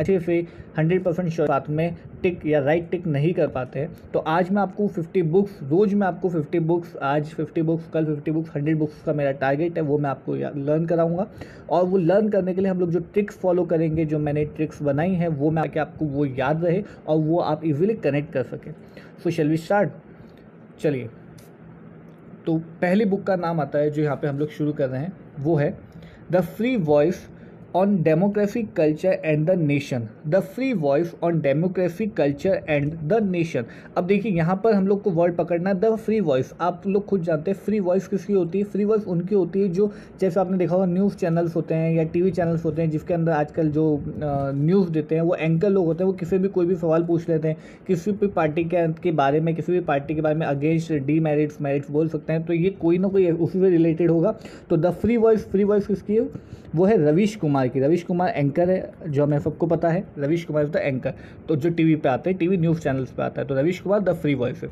[0.00, 0.34] अच्छे से
[0.78, 4.88] हंड्रेड परसेंट साथ में टिक या राइट टिक नहीं कर पाते तो आज मैं आपको
[4.88, 9.02] 50 बुक्स रोज़ मैं आपको 50 बुक्स आज 50 बुक्स कल 50 बुक्स 100 बुक्स
[9.02, 11.26] का मेरा टारगेट है, वो मैं आपको लर्न कराऊँगा।
[11.70, 14.82] और वो लर्न करने के लिए हम लोग जो ट्रिक्स फॉलो करेंगे, जो मैंने ट्रिक्स
[14.82, 18.42] बनाई हैं, वो मैं आके आपको वो याद रहे और वो आप इजीली कनेक्ट कर
[18.42, 18.72] सकें।
[19.22, 19.90] सो शेल वी स्टार्ट
[20.80, 21.08] चलिए।
[22.46, 25.00] तो पहली बुक का नाम आता है जो यहाँ पे हम लोग शुरू कर रहे
[25.00, 25.76] हैं, वो है
[26.32, 27.26] the free voice
[27.76, 33.64] on democracy culture and the nation the free voice on democracy culture and the nation
[33.96, 37.04] अब देखिए, यहाँ पर हम लोग को वर्ड पकड़ना है द फ्री वॉइस आप लोग
[37.06, 38.64] खुद जानते हैं फ्री वॉइस किसकी होती है?
[38.64, 42.04] फ्री वॉइस उनकी होती है जो, जैसे आपने देखा होगा न्यूज़ चैनल्स होते हैं या
[42.04, 46.04] टीवी चैनल्स होते हैं, जिसके अंदर आजकल जो न्यूज़ देते हैं, वो एंकर लोग होते
[46.04, 47.56] हैं, वो किसी भी कोई भी सवाल पूछ लेते हैं,
[47.86, 51.18] किसी भी पार्टी के के बारे में, किसी भी पार्टी के बारे में अगेंस्ट डी
[51.20, 54.34] मेरिट्स मेरिट्स बोल सकते हैं तो ये कोई ना कोई उसी से रिलेटेड होगा।
[54.70, 56.28] तो the free voice free voice किसकी है?
[56.74, 60.44] वो है रवीश कुमार। की। रविश कुमार एंकर है, जो हमें सबको पता है। Ravish
[60.44, 61.14] Kumar is the anchor
[61.48, 64.00] तो जो टीवी पे आते हैं टीवी न्यूज़ चैनल्स पे आता है। तो Ravish Kumar
[64.00, 64.70] the free voice है।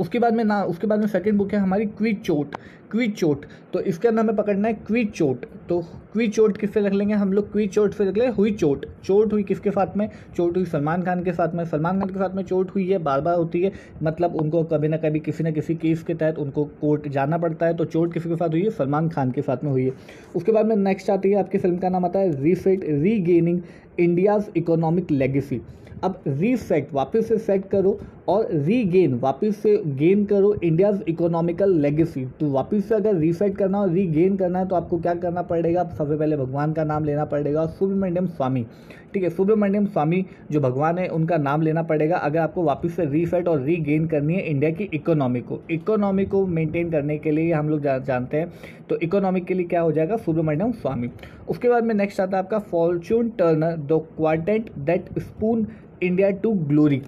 [0.00, 2.56] उसके बाद में ना, उसके बाद में सेकंड बुक है हमारी क्विज चोट
[2.90, 5.80] क्विज चोट तो इसके अंदर हमें पकड़ना है क्विज चोट तो
[6.12, 7.14] क्विज चोट किससे रख लेंगे?
[7.14, 10.08] हम लोग क्विज चोट से रख लेंगे हुई चोट। चोट हुई किसके साथ में?
[10.36, 12.98] चोट हुई सलमान खान के साथ में। सलमान खान के साथ में चोट हुई है
[12.98, 16.38] बार बार होती है। मतलब उनको कभी ना कभी किसी न किसी केस के तहत
[16.38, 18.70] उनको कोर्ट जाना पड़ता है। तो चोट किसी के साथ हुई है?
[18.70, 19.92] सलमान खान के साथ में हुई है।
[20.36, 23.60] उसके बाद में नेक्स्ट आती है, आपकी फ़िल्म का नाम आता है reset regaining
[23.98, 25.60] India's economic legacy
[26.04, 27.98] अब रीसेट वापस से सेट करो।
[28.30, 33.80] और रीगेन वापस से गेन करो इंडियाज इकोनॉमिकल लेगेसी तो वापस से अगर रीसेट करना
[33.80, 35.84] और रीगेन करना है तो आपको क्या करना पड़ेगा?
[35.88, 38.66] सबसे पहले भगवान का नाम लेना पड़ेगा और सुब्रमण्यम स्वामी.
[39.14, 43.04] ठीक है, सुब्रमण्यम स्वामी जो भगवान है, उनका नाम लेना पड़ेगा अगर आपको वापस से
[43.04, 45.60] रीसेट और रीगेन करनी है इंडिया की इकोनॉमी को.
[45.70, 48.52] इकोनॉमी को मेंटेन करने के लिए हम लोग जानते हैं.
[48.88, 50.16] तो इकोनॉमी के लिए क्या हो जाएगा?
[50.16, 51.10] सुब्रमण्यम स्वामी.
[51.48, 55.66] उसके बाद में नेक्स्ट आता है आपका fortune turner the quartet that spun
[56.02, 57.02] India to glory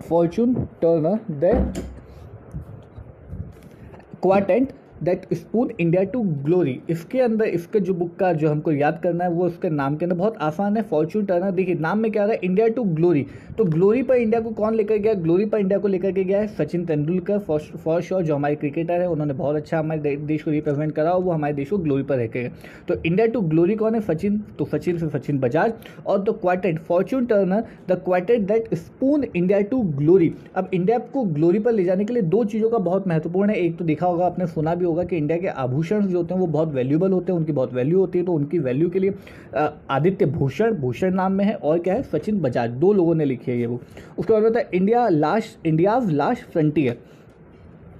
[0.00, 1.78] fortune turner that
[4.22, 4.68] quartet
[5.02, 9.24] that spun India to glory इसके अंदर, इसके जो बुक का जो हमको याद करना
[9.24, 12.24] है, वो उसके नाम के अंदर बहुत आसान है फॉर्चून टर्नर देखिए, नाम में क्या
[12.24, 13.26] रहा है इंडिया टू ग्लोरी
[13.58, 16.40] तो ग्लोरी पर इंडिया को कौन लेकर गया ग्लोरी पर इंडिया को लेकर के गया
[16.40, 20.50] है सचिन तेंदुलकर फॉर श्योर जो हमारे क्रिकेटर है, उन्होंने बहुत अच्छा हमारे देश को
[20.50, 22.48] रिप्रेजेंट करा और वो हमारे देश को ग्लोरी पर रह
[22.88, 24.00] तो इंडिया टू ग्लोरी कौन है?
[24.02, 25.72] सचिन तो सचिन से सचिन बजाज
[26.06, 31.24] और the quartet fortune turner the quartet that spun India to glory अब इंडिया को
[31.24, 34.06] ग्लोरी पर ले जाने के लिए दो चीज़ों का बहुत महत्वपूर्ण है, एक तो देखा
[34.06, 37.12] होगा आपने, सुना भी होगा कि इंडिया के आभूषण जो होते हैं वो बहुत वैल्यूबल
[37.12, 39.14] होते हैं, उनकी बहुत वैल्यू होती है तो उनकी वैल्यू के लिए
[39.90, 43.50] आदित्य भूषण भूषण नाम में है और क्या है, सचिन बजाज, दो लोगों ने लिखी
[43.50, 46.98] है ये बुक उसके बाद है India last India's last frontier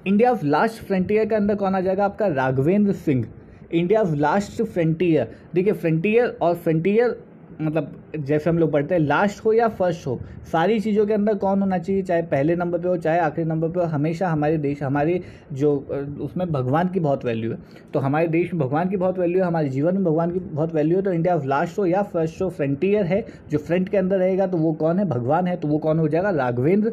[0.06, 2.26] India last frontier के अंदर कौन आ जाएगा आपका?
[2.28, 3.26] Raghavendra Singh.
[3.72, 7.20] India last frontier देखिए फ्रंटियर और फ्रंटियर
[7.60, 10.18] मतलब जैसे हम लोग पढ़ते हैं लास्ट हो या फ़र्स्ट हो,
[10.52, 12.02] सारी चीज़ों के अंदर कौन होना चाहिए?
[12.02, 15.20] चाहे पहले नंबर पे हो, चाहे आखिरी नंबर पे हो, हमेशा हमारे देश, हमारे
[15.52, 15.74] जो
[16.20, 17.58] उसमें भगवान की बहुत वैल्यू है।
[17.94, 20.74] तो हमारे देश में भगवान की बहुत वैल्यू है, हमारे जीवन में भगवान की बहुत
[20.74, 24.18] वैल्यू है तो इंडिया लास्ट हो या फ़र्स्ट हो फ्रंटियर है, जो फ्रंट के अंदर
[24.18, 25.04] रहेगा तो वो कौन है?
[25.06, 26.30] भगवान है तो वो कौन हो जाएगा?
[26.32, 26.92] राघवेंद्र।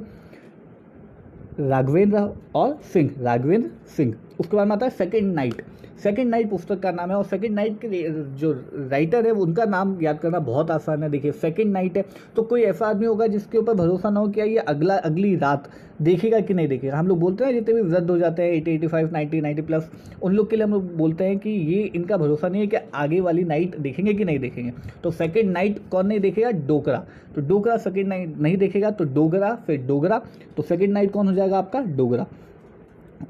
[1.59, 5.61] राघवेंद्र और सिंह, राघवेंद्र, सिंह। उसके बाद में आता है सेकेंड नाइट
[6.03, 8.01] सेकेंड नाइट पुस्तक का नाम है और सेकेंड नाइट के
[8.37, 8.51] जो
[8.89, 12.03] राइटर है उनका नाम याद करना बहुत आसान है। देखिए सेकेंड नाइट है
[12.35, 15.69] तो कोई ऐसा आदमी होगा जिसके ऊपर भरोसा ना हो कि ये अगला, अगली रात
[16.01, 18.71] देखेगा कि नहीं देखेगा। हम लोग बोलते हैं जितने भी वृद्ध हो जाते हैं eighty
[18.71, 19.89] eighty five ninety ninety plus
[20.23, 22.77] उन लोग के लिए हम लोग बोलते हैं कि ये इनका भरोसा नहीं है कि
[22.95, 26.51] आगे वाली नाइट देखेंगे कि नहीं देखेंगे। तो सेकेंड नाइट कौन नहीं देखेगा?
[26.51, 27.03] डोकरा।
[27.35, 30.21] तो डोकरा सेकेंड नाइट नहीं देखेगा तो डोगरा, फिर डोगरा।
[30.57, 31.81] तो सेकेंड नाइट कौन हो जाएगा आपका?
[31.81, 32.25] डोगरा।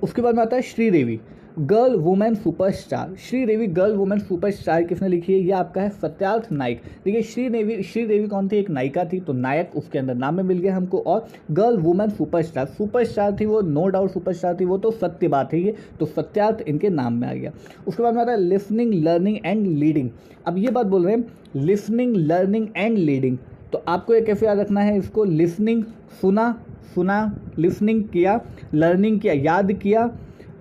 [0.03, 1.19] उसके बाद में आता है Sridevi.
[1.59, 3.13] Girl women superstar.
[3.45, 5.39] Sridevi girl women superstar किसने लिखी है?
[5.39, 8.57] ये आपका है सत्यार्थ नायक। देखिए, श्री देवी श्री देवी कौन थी?
[8.57, 12.09] एक नायिका थी तो नायक उसके अंदर नाम में मिल गया हमको। और गर्ल वुमेन
[12.09, 16.05] सुपरस्टार सुपरस्टार थी वो, नो डाउट सुपरस्टार थी वो तो सत्य बात है ये। तो
[16.05, 17.51] सत्यार्थ इनके नाम में आ गया।
[17.87, 20.09] उसके बाद में आता है लिसनिंग, लर्निंग एंड लीडिंग।
[20.47, 23.37] अब ये बात बोल रहे हैं, लिसनिंग, लर्निंग एंड लीडिंग।
[23.73, 25.83] तो आपको ये कैसे याद रखना है इसको, लिसनिंग
[26.21, 26.55] सुना
[26.95, 28.39] सुना, लिसनिंग किया,
[28.73, 30.09] लर्निंग किया, याद किया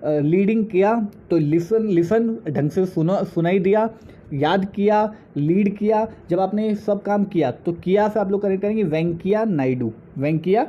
[0.03, 0.93] लीडिंग किया
[1.29, 3.89] तो लिसन लिसन ढंग से सुना, सुनाई दिया,
[4.33, 5.03] याद किया
[5.37, 9.43] लीड किया। जब आपने सब काम किया तो किया से आप लोग कनेक्ट करेंगे, वेंकिया
[9.45, 10.67] नायडू। वेंकिया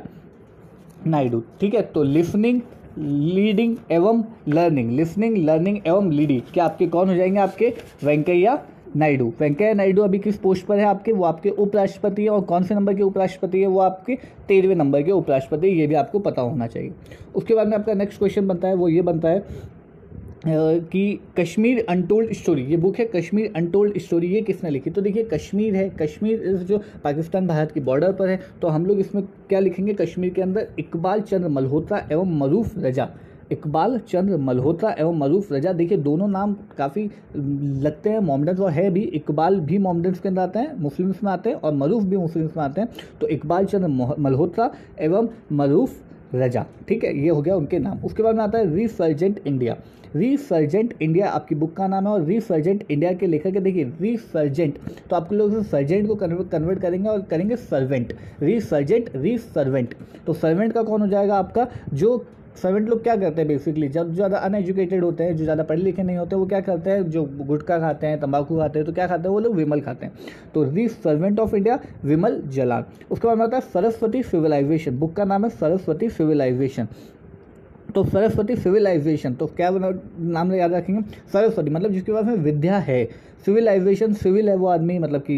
[1.07, 1.81] नायडू, ठीक है?
[1.83, 2.61] तो लिसनिंग
[2.97, 7.73] लीडिंग एवं लर्निंग लिसनिंग लर्निंग एवं लीडिंग क्या आपके, कौन हो जाएँगे आपके?
[8.03, 8.55] वेंकैया
[8.95, 11.11] नायडू। वेंकैया नायडू अभी किस पोस्ट पर है आपके?
[11.11, 13.67] वो आपके उपराष्ट्रपति है और कौन से नंबर के उपराष्ट्रपति है?
[13.67, 16.91] वो आपके तेरहवें नंबर के उपराष्ट्रपति ये भी आपको पता होना चाहिए।
[17.35, 19.43] उसके बाद में आपका नेक्स्ट क्वेश्चन बनता है, वो ये बनता है
[20.45, 24.89] कि कश्मीर अनटोल्ड स्टोरी, ये बुक है कश्मीर अनटोल्ड स्टोरी, ये किसने लिखी?
[24.89, 28.99] तो देखिए, कश्मीर है, कश्मीर जो पाकिस्तान भारत की बॉर्डर पर है तो हम लोग
[28.99, 29.93] इसमें क्या लिखेंगे?
[29.95, 33.09] कश्मीर के अंदर इकबाल चंद्र मल्होत्रा एवं मरूफ रजा।
[33.51, 38.89] इकबाल चंद्र मल्होत्रा एवं मरूफ रजा, देखिए दोनों नाम काफ़ी लगते हैं मोमडन्स और है
[38.89, 42.17] भी। इकबाल भी मोमडन्स के अंदर आते हैं, मुस्लिम्स में आते हैं और मरूफ भी
[42.17, 42.89] मुस्लिम्स में आते हैं।
[43.21, 46.01] तो इकबाल चंद्र मल्होत्रा एवं मरूफ
[46.35, 49.75] रजा, ठीक है, ये हो गया उनके नाम। उसके बाद में आता है रिसर्जेंट इंडिया।
[50.15, 54.77] रिसर्जेंट इंडिया, आपकी बुक का नाम है और रिसर्जेंट इंडिया के लेखक है, देखिए, रिसर्जेंट।
[55.09, 60.83] तो आपके लोग सर्जेंट को कन्वर्ट करेंगे और करेंगे सर्वेंट। रिसर्जेंट, रिसर्वेंट। तो सर्वेंट का
[60.83, 61.67] कौन हो जाएगा आपका?
[61.93, 65.81] जो सर्वेंट लोग क्या करते हैं बेसिकली जब ज़्यादा अनएजुकेटेड होते हैं, जो ज़्यादा पढ़े
[65.81, 68.93] लिखे नहीं होते, वो क्या करते हैं, जो गुटखा खाते हैं, तंबाकू खाते हैं तो
[68.93, 70.13] क्या खाते हैं, वो लोग विमल खाते हैं।
[70.53, 75.25] तो resurgent of India Vimal Jalan उसके बाद में आता है सरस्वती सिविलाइजेशन बुक का
[75.25, 76.87] नाम है सरस्वती सिविलाइजेशन
[77.95, 81.01] तो सरस्वती सिविलाइजेशन तो क्या नाम याद रखेंगे?
[81.33, 83.03] सरस्वती मतलब जिसके पास में विद्या है।
[83.45, 85.37] सिविलाइजेशन सिविल है वो आदमी मतलब कि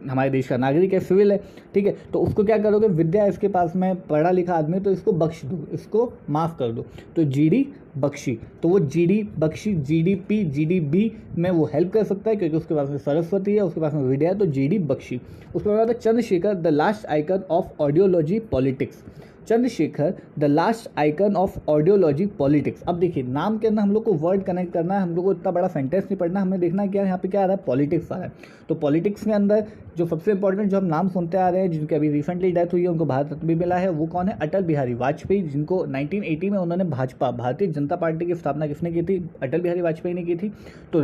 [0.00, 1.38] हमारे देश का नागरिक है सिविल है,
[1.74, 1.96] ठीक है?
[2.12, 2.88] तो उसको क्या करोगे?
[2.88, 6.84] विद्या इसके पास में, पढ़ा लिखा आदमी तो इसको बख्श दो, इसको माफ़ कर दो।
[7.16, 7.66] तो जीडी
[7.98, 12.74] बख्शी तो वो जीडी बख्शी जीडीपी जीडीबी में वो हेल्प कर सकता है, क्योंकि उसके
[12.74, 15.20] पास में सरस्वती है, उसके पास में विद्या है तो जीडी बख्शी।
[15.54, 19.02] उसके बाद Chandrashekhar the last icon of ideology politics
[19.48, 24.12] Chandrashekhar the last icon of ideology politics अब देखिए, नाम के अंदर हम लोग को
[24.12, 26.88] वर्ड कनेक्ट करना है, हम लोग को इतना बड़ा सेंटेंस नहीं पढ़ना हमें देखना है
[26.88, 28.32] क्या यहाँ पे क्या आ रहा है पॉलिटिक्स आ रहा है।
[28.68, 29.64] तो पॉलिटिक्स के अंदर
[29.96, 32.82] जो सबसे इंपॉर्टेंट जो हम नाम सुनते आ रहे हैं, जिनकी अभी रिसेंटली डेथ हुई
[32.82, 34.38] है, उनको भारत रत्न भी मिला है, वो कौन है?
[34.42, 39.02] अटल बिहारी वाजपेयी, जिनको 1980 में उन्होंने भाजपा, भारतीय जनता पार्टी की स्थापना किसने की
[39.02, 39.30] थी?
[39.42, 40.52] अटल बिहारी वाजपेयी ने की थी।
[40.92, 41.00] तो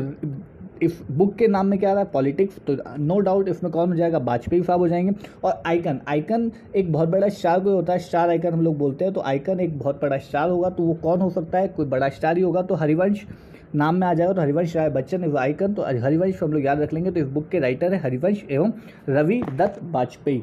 [0.83, 2.09] इस बुक के नाम में क्या आ रहा है?
[2.13, 4.19] पॉलिटिक्स तो नो डाउट इसमें कौन हो जाएगा?
[4.19, 5.13] वाजपेयी साहब हो जाएँगे।
[5.45, 7.99] और आइकन आइकन एक बहुत बड़ा स्टार कोई होता है?
[7.99, 10.95] स्टार आइकन हम लोग बोलते हैं तो आइकन एक बहुत बड़ा स्टार होगा तो वो
[11.03, 11.69] कौन हो सकता है?
[11.69, 13.25] कोई बड़ा स्टार ही होगा तो हरिवंश
[13.75, 16.81] नाम में आ जाएगा तो हरिवंश राय बच्चन इज़ आइकन तो हरिवंश हम लोग याद
[16.81, 18.73] रख लेंगे तो इस बुक के राइटर है हरिवंश एवं
[19.09, 20.43] रवि दत्त वाजपेयी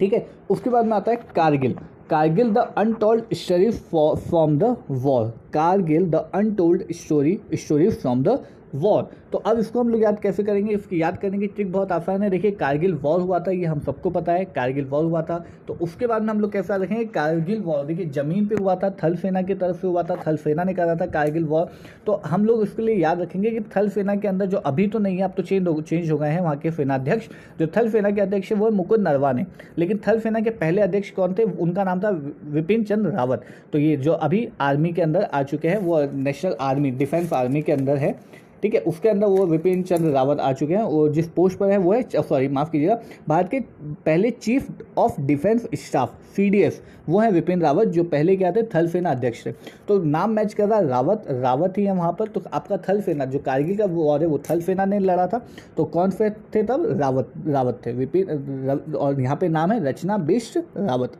[0.00, 1.74] ठीक है, उसके बाद में आता है Kargil.
[2.10, 8.38] Kargil the untold story from the war Kargil the untold story story from the
[8.74, 10.74] war तो अब इसको हम लोग याद कैसे करेंगे?
[10.74, 13.80] इसकी याद करने की ट्रिक बहुत आसान है। देखिए कारगिल वॉर हुआ था, ये हम
[13.80, 15.38] सबको पता है कारगिल वॉर हुआ था।
[15.68, 17.04] तो उसके बाद में हम लोग कैसे याद रखेंगे?
[17.06, 20.36] कारगिल वॉर देखिए, ज़मीन पे हुआ था, थल सेना की तरफ़ से हुआ था, थल
[20.36, 21.70] सेना ने करा था कारगिल वॉर
[22.06, 24.98] तो हम लोग इसके लिए याद रखेंगे कि थल सेना के अंदर जो अभी तो
[24.98, 27.28] नहीं है, अब तो चेंज हो चेंज हो गए हैं वहाँ के सेनाध्यक्ष।
[27.60, 29.46] जो थल सेना के अध्यक्ष है, वो मुकुंद नरवाने
[29.78, 31.42] लेकिन थल सेना के पहले अध्यक्ष कौन थे?
[31.42, 32.10] उनका नाम था
[32.46, 36.56] विपिन चंद्र रावत। तो ये जो अभी आर्मी के अंदर आ चुके हैं, वो नेशनल
[36.60, 38.14] आर्मी डिफेंस आर्मी के अंदर है।
[38.62, 41.70] ठीक है, उसके अंदर वो विपिन चंद्र रावत आ चुके हैं वो जिस पोस्ट पर
[41.70, 43.60] है वो है सॉरी माफ़ कीजिएगा, भारत के
[44.04, 48.88] पहले chief of defence staff CDS वो है विपिन रावत, जो पहले क्या थे, थल
[48.88, 49.52] सेना अध्यक्ष थे।
[49.88, 53.24] तो नाम मैच कर रहा रावत रावत ही है वहाँ पर तो आपका थल सेना,
[53.24, 55.40] जो कारगिल का वो और है, वो थल सेना ने लड़ा था।
[55.76, 56.86] तो कौन से थे तब?
[57.00, 61.18] रावत रावत थे, विपिन और यहाँ पे नाम है रचना बिष्ट रावत।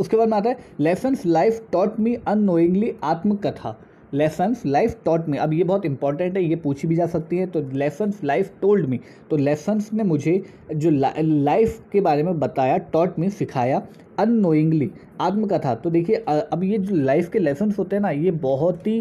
[0.00, 3.76] उसके बाद में आता है lessons life taught me unknowingly आत्मकथा।
[4.14, 7.46] लेसन्स लाइफ टॉट मी अब ये बहुत इंपॉर्टेंट है, ये पूछी भी जा सकती है
[7.46, 9.00] तो लेसन्स लाइफ टोल्ड मी
[9.30, 10.42] तो लेसन्स ने मुझे
[10.74, 13.82] जो लाइफ के बारे में बताया टॉट मी सिखाया
[14.22, 18.86] अनोइंगली आत्मकथा। तो देखिए अब ये जो लाइफ के लेसन होते हैं ना, ये बहुत
[18.86, 18.98] ही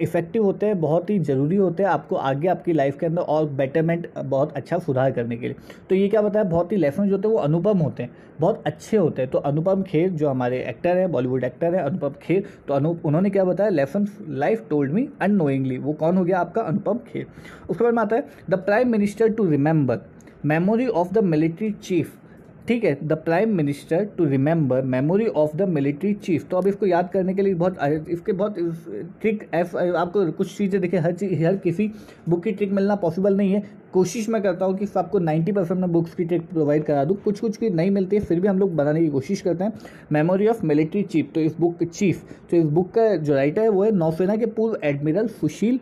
[0.00, 3.48] इफ़ेक्टिव होते हैं, बहुत ही ज़रूरी होते हैं आपको आगे आपकी लाइफ के अंदर और
[3.52, 5.56] बेटरमेंट बहुत अच्छा सुधार करने के लिए।
[5.90, 8.62] तो ये क्या बताया बहुत ही लेसन जो होते हैं वो अनुपम होते हैं, बहुत
[8.66, 12.44] अच्छे होते हैं। तो अनुपम खेर जो हमारे एक्टर हैं बॉलीवुड एक्टर हैं, अनुपम खेर
[12.68, 16.62] तो अनु, उन्होंने क्या बताया lesson life told me unknowingly वो कौन हो गया आपका,
[16.62, 17.26] अनुपम खेर।
[17.70, 20.00] उसके बाद में आता है the prime minister to remember
[20.44, 22.12] memory of the military chief
[22.68, 26.86] ठीक है the prime minister to remember memory of the military chief तो अब इसको
[26.86, 27.76] याद करने के लिए बहुत,
[28.08, 28.54] इसके बहुत
[29.20, 31.90] ट्रिक एफ़ आपको कुछ चीज़ें देखिए हर चीज़, हर किसी
[32.28, 33.62] बुक की ट्रिक मिलना पॉसिबल नहीं है।
[33.92, 37.16] कोशिश मैं करता हूँ कि आपको 90 परसेंट मैं बुक्स की ट्रिक प्रोवाइड करा दूँ।
[37.16, 39.72] कुछ कुछ की नहीं मिलती है, फिर भी हम लोग बनाने की कोशिश करते हैं।
[40.12, 43.68] मेमोरी ऑफ़ मिलिट्री चीफ तो इस बुक चीफ तो इस बुक का जो राइटर है,
[43.68, 45.78] वो है नौसेना के पूर्व एडमिरल सुशील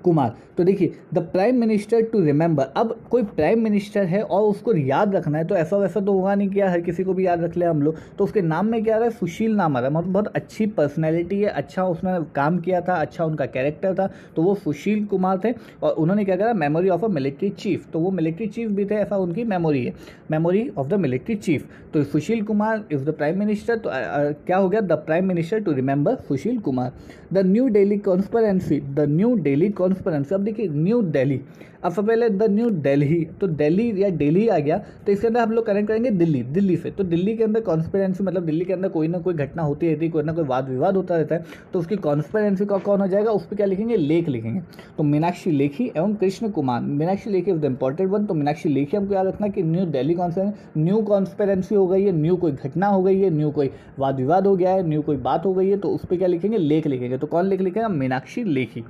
[0.00, 4.74] कुमार। तो देखिए the prime minister to remember अब कोई प्राइम मिनिस्टर है और उसको
[4.74, 7.42] याद रखना है तो ऐसा वैसा तो होगा नहीं किया हर किसी को भी याद
[7.42, 9.10] रख लिया हम लोग। तो उसके नाम में क्या आ रहा है?
[9.10, 12.94] सुशील नाम आ रहा है। मतलब बहुत अच्छी पर्सनैलिटी है अच्छा उसने काम किया था
[12.94, 16.52] अच्छा उनका कैरेक्टर था तो वो सुशील कुमार थे और उन्होंने क्या करा?
[16.54, 19.94] Memory of a military chief तो वो मिलिट्री चीफ भी थे ऐसा उनकी मेमोरी है।
[20.30, 24.24] Memory of the military chief तो Sushil Kumar is the prime minister तो आ, आ,
[24.46, 24.80] क्या हो गया?
[24.80, 26.92] The prime minister to remember Sushil Kumar.
[27.32, 31.40] The new Delhi conspiracy the new Delhi conference अब देखिए न्यू दिल्ली
[31.84, 34.76] अब सबसे पहले द न्यू दिल्ली तो दिल्ली या दिल्ली आ गया।
[35.06, 38.24] तो इसके अंदर हम लोग कनेक्ट करेंगे दिल्ली। दिल्ली से। तो दिल्ली के अंदर कॉन्स्पेरेंसी
[38.24, 40.68] मतलब दिल्ली के अंदर कोई ना कोई घटना होती रहती है, कोई ना कोई वाद
[40.68, 43.30] विवाद होता रहता है तो उसकी कॉन्स्पेरेंसी का कौन हो जाएगा?
[43.30, 43.96] उस पर क्या लिखेंगे?
[43.96, 44.60] लेख लिखेंगे।
[44.98, 48.96] तो मीनाक्षी लेखी एवं Krishna Kumar Meenakshi Lekhi is the important one तो मीनाक्षी लेखी
[48.96, 52.86] हमको याद रखना कि new Delhi conference new conspiracy हो गई है न्यू कोई घटना
[52.86, 55.68] हो गई है न्यू कोई वाद विवाद हो गया है न्यू कोई बात हो गई
[55.68, 56.58] है तो उस पर क्या लिखेंगे?
[56.58, 57.88] लेख लिखेंगे। तो कौन लेख लिखेगा?
[57.88, 58.84] मीनाक्षी लेखी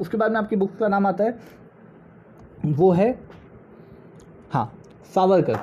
[0.00, 1.38] उसके बाद में आपकी बुक का नाम आता है,
[2.66, 3.18] वो है
[4.52, 4.72] हाँ
[5.14, 5.58] Savarkar.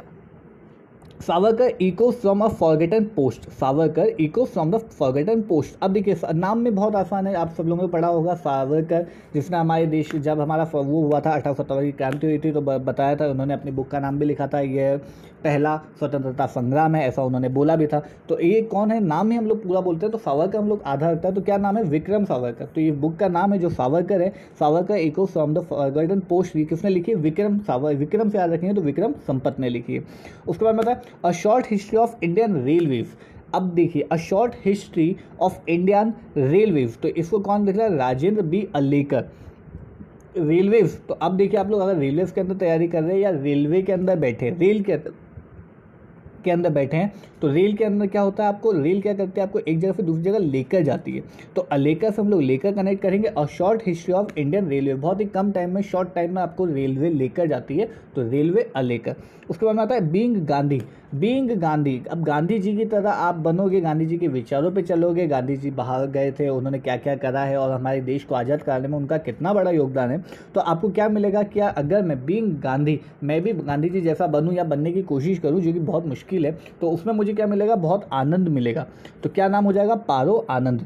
[1.21, 6.59] Savarkar echo from a forgotten past Savarkar echo from the forgotten past अब देखिए नाम
[6.59, 10.41] में बहुत आसान है, आप सब लोगों ने पढ़ा होगा, सावरकर, जिसने हमारे देश, जब
[10.41, 13.71] हमारा वो हुआ था, अठारह सत्तावन की क्रांति हुई थी तो बताया था, उन्होंने अपनी
[13.71, 14.99] बुक का नाम भी लिखा था, ये
[15.43, 18.99] पहला स्वतंत्रता संग्राम है, ऐसा उन्होंने बोला भी था। तो ये कौन है?
[18.99, 21.41] नाम ही हम लोग पूरा बोलते हैं तो सावरकर हम लोग आधा रखता है तो
[21.41, 21.83] क्या नाम है?
[21.85, 24.29] विक्रम सावरकर। तो ये बुक का नाम है, जो सावरकर है,
[24.59, 27.17] Savarkar echo from the forgotten past किसने लिखी है?
[27.19, 30.03] विक्रम सावर विक्रम से याद रखेंगे तो विक्रम संपत ने लिखी है।
[30.47, 33.07] उसके बाद बताया a short history of Indian railways
[33.55, 37.97] अब देखिए a short history of Indian railways तो इसको कौन लिख रहा है?
[37.97, 38.67] राजेंद्र बी.
[38.75, 39.25] अलेकर।
[40.37, 43.29] रेलवेज तो अब देखिए आप लोग अगर रेलवेज के अंदर तैयारी कर रहे हैं या
[43.33, 45.11] रेलवे के अंदर बैठे रेल के अंदर
[46.47, 47.11] के अंदर बैठे हैं।
[47.41, 48.71] तो रेल के अंदर क्या होता है आपको?
[48.73, 49.45] रेल क्या करती है?
[49.47, 51.23] आपको एक जगह से दूसरी जगह लेकर जाती है।
[51.55, 55.21] तो अलेकर से हम लोग लेकर कनेक्ट करेंगे और short history of Indian railway बहुत
[55.21, 59.15] ही कम टाइम में शॉर्ट टाइम में आपको रेलवे लेकर जाती है। तो रेलवे अलेकर
[59.49, 60.81] उसके बाद में आता है बींग गांधी
[61.13, 65.27] बींग गांधी अब गांधी जी की तरह आप बनोगे गांधी जी के विचारों पे चलोगे
[65.27, 68.61] गांधी जी बाहर गए थे, उन्होंने क्या क्या करा है और हमारे देश को आज़ाद
[68.61, 70.17] कराने में उनका कितना बड़ा योगदान है।
[70.55, 74.53] तो आपको क्या मिलेगा क्या अगर मैं बींग गांधी मैं भी गांधी जी जैसा बनूँ
[74.53, 77.75] या बनने की कोशिश करूँ, जो कि बहुत मुश्किल है तो उसमें मुझे क्या मिलेगा?
[77.75, 78.87] बहुत आनंद मिलेगा।
[79.23, 79.95] तो क्या नाम हो जाएगा?
[79.95, 80.85] पारो आनंद।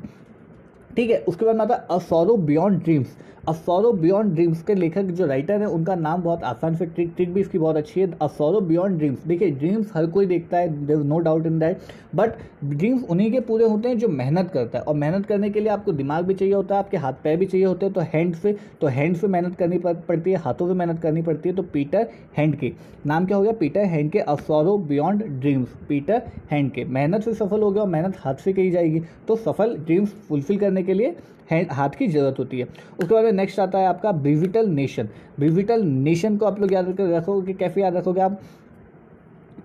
[0.95, 3.17] ठीक है, उसके बाद में आता है a beyond dreams
[3.47, 3.53] a
[3.91, 7.41] beyond dreams के लेखक जो राइटर है, उनका नाम बहुत आसान से ट्रिक ट्रिक भी
[7.41, 8.27] इसकी बहुत अच्छी है। अ
[8.61, 11.79] बियॉन्ड ड्रीम्स देखिए ड्रीम्स हर कोई देखता है there is no doubt in that
[12.15, 12.33] but
[12.65, 15.69] dreams उन्हीं के पूरे होते हैं जो मेहनत करता है। और मेहनत करने के लिए
[15.69, 18.35] आपको दिमाग भी चाहिए होता है, आपके हाथ पैर भी चाहिए होते हैं तो हैंड
[18.35, 21.63] से तो हैंड से मेहनत करनी पड़ती है, हाथों से मेहनत करनी पड़ती है तो
[21.63, 22.71] पीटर हैंड के
[23.05, 23.51] नाम क्या हो गया?
[23.53, 26.21] पीटर हैंड के a beyond dreams Peter
[26.51, 29.75] Hand के मेहनत से सफल हो गया और मेहनत हाथ से कही जाएगी। तो सफल
[29.77, 31.15] ड्रीम्स फुलफिल करने के लिए
[31.51, 35.09] हाथ की ज़रूरत होती है। उसके बाद नेक्स्ट आता है आपका ब्रिविटल नेशन
[35.39, 38.41] ब्रिविटल नेशन को आप लोग याद रखोगे कैसे याद रखोगे आप?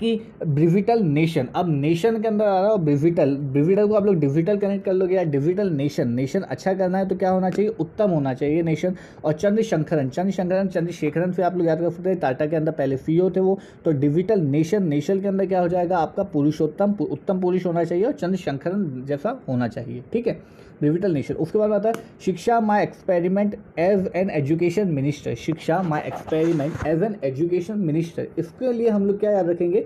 [0.01, 4.17] कि ब्रिविटल नेशन अब नेशन के अंदर आ रहा है ब्रिविटल ब्रिविटल को आप लोग
[4.17, 7.71] डिजिटल कनेक्ट कर लोगे या डिजिटल नेशन नेशन अच्छा करना है तो क्या होना चाहिए?
[7.71, 12.19] उत्तम होना चाहिए नेशन और चंद्रशंकरन चंद्रशंकरन चंद्रशेखरन से आप लोग याद कर सकते हैं
[12.19, 15.69] टाटा के अंदर पहले सीईओ थे वो। तो डिजिटल नेशन नेशन के अंदर क्या हो
[15.69, 15.99] जाएगा?
[15.99, 20.39] आपका पुरुषोत्तम, उत्तम पुरुष होना चाहिए और चंद्रशंकरन जैसा होना चाहिए, ठीक है?
[20.83, 25.35] डिजिटल नेशन उसके बाद आता है, Shiksha my experiment as an education minister.
[25.37, 28.27] Shiksha my experiment as an education minister.
[28.39, 29.81] इसके लिए हम लोग क्या याद रखेंगे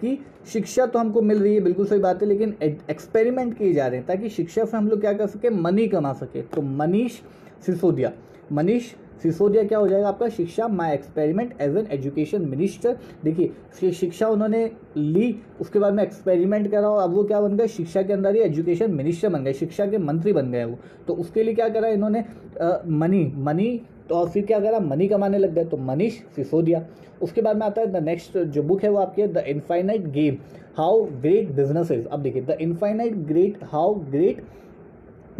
[0.00, 0.18] कि
[0.52, 3.98] शिक्षा तो हमको मिल रही है, बिल्कुल सही बात है, लेकिन एक्सपेरिमेंट किए जा रहे
[3.98, 7.20] हैं ताकि शिक्षा से हम लोग क्या कर सके मनी कमा सके। तो मनीष
[7.66, 8.12] सिसोदिया,
[8.52, 8.92] मनीष
[9.22, 10.28] सिसोदिया क्या हो जाएगा आपका?
[10.28, 16.70] Shiksha my experiment as an education minister देखिए शिक्षा उन्होंने ली, उसके बाद में एक्सपेरिमेंट
[16.70, 17.66] करा और अब वो क्या बन गए?
[17.68, 21.14] शिक्षा के अंदर ही एजुकेशन मिनिस्टर बन गए, शिक्षा के मंत्री बन गए वो। तो
[21.14, 22.24] उसके लिए क्या करा इन्होंने?
[22.88, 24.80] मनी मनी तो और फिर क्या करा?
[24.80, 26.84] मनी कमाने लग गए तो मनीष सिसोदिया।
[27.22, 30.06] उसके बाद में आता है द नेक्स्ट जो बुक है वो आपकी है the infinite
[30.12, 30.36] game
[30.76, 34.42] how great business अब देखिए the infinite great how great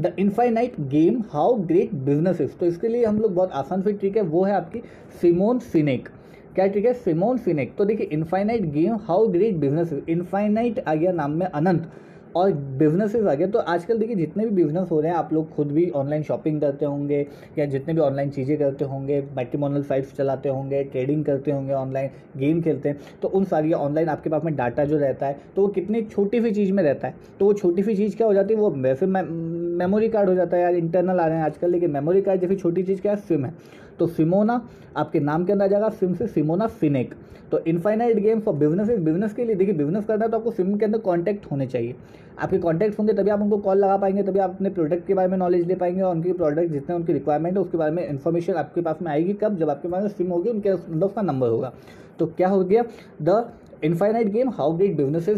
[0.00, 3.92] the infinite game how great business is तो इसके लिए हम लोग बहुत आसान से
[3.92, 4.82] ट्रिक है, वो है आपकी
[5.20, 6.08] सिमोन सिनेक
[6.54, 6.92] क्या ट्रिक है?
[6.94, 11.46] सिमोन सिनेक तो देखिए infinite game how great business is infinite आ गया नाम में
[11.46, 11.90] अनंत।
[12.36, 15.54] और बिजनेसेस आ गए तो आजकल देखिए, जितने भी बिज़नेस हो रहे हैं, आप लोग
[15.54, 17.26] खुद भी ऑनलाइन शॉपिंग करते होंगे,
[17.58, 22.10] या जितने भी ऑनलाइन चीज़ें करते होंगे मैट्रिमोनल साइट्स चलाते होंगे ट्रेडिंग करते होंगे ऑनलाइन
[22.36, 25.62] गेम खेलते हैं तो उन सारी ऑनलाइन आपके पास में डाटा जो रहता है तो
[25.62, 28.34] वो कितनी छोटी सी चीज़ में रहता है। तो वो छोटी सी चीज़ क्या हो
[28.34, 31.70] जाती है, वो वैसे मेमोरी कार्ड हो जाता है यार इंटरनल आ रहे हैं आजकल,
[31.70, 33.52] लेकिन मेमोरी कार्ड जैसी छोटी चीज़ क्या है सिम है।
[33.98, 34.60] तो सिमोना
[34.96, 37.14] आपके नाम के अंदर आ जाएगा। सिम से सिमोना फिनेक
[37.52, 40.76] तो infinite game for business business के लिए, देखिए बिज़नेस करना है तो आपको सिम
[40.76, 41.94] के अंदर कॉन्टैक्ट होने चाहिए।
[42.38, 45.28] आपके कॉन्टैक्ट होंगे तभी आप उनको कॉल लगा पाएँगे, तभी आप अपने प्रोडक्ट के बारे
[45.28, 48.54] में नॉलेज ले पाएँगे और उनके प्रोडक्ट जितने उनकी रिक्वायरमेंट है, उसके बारे में इन्फॉर्मेशन
[48.54, 49.56] आपके पास में आएगी कब?
[49.58, 51.72] जब आपके पास में सिम होगी, उनके अंदर उसका नंबर होगा।
[52.18, 52.84] तो क्या हो गया?
[53.22, 53.44] The
[53.84, 55.28] infinite game how great business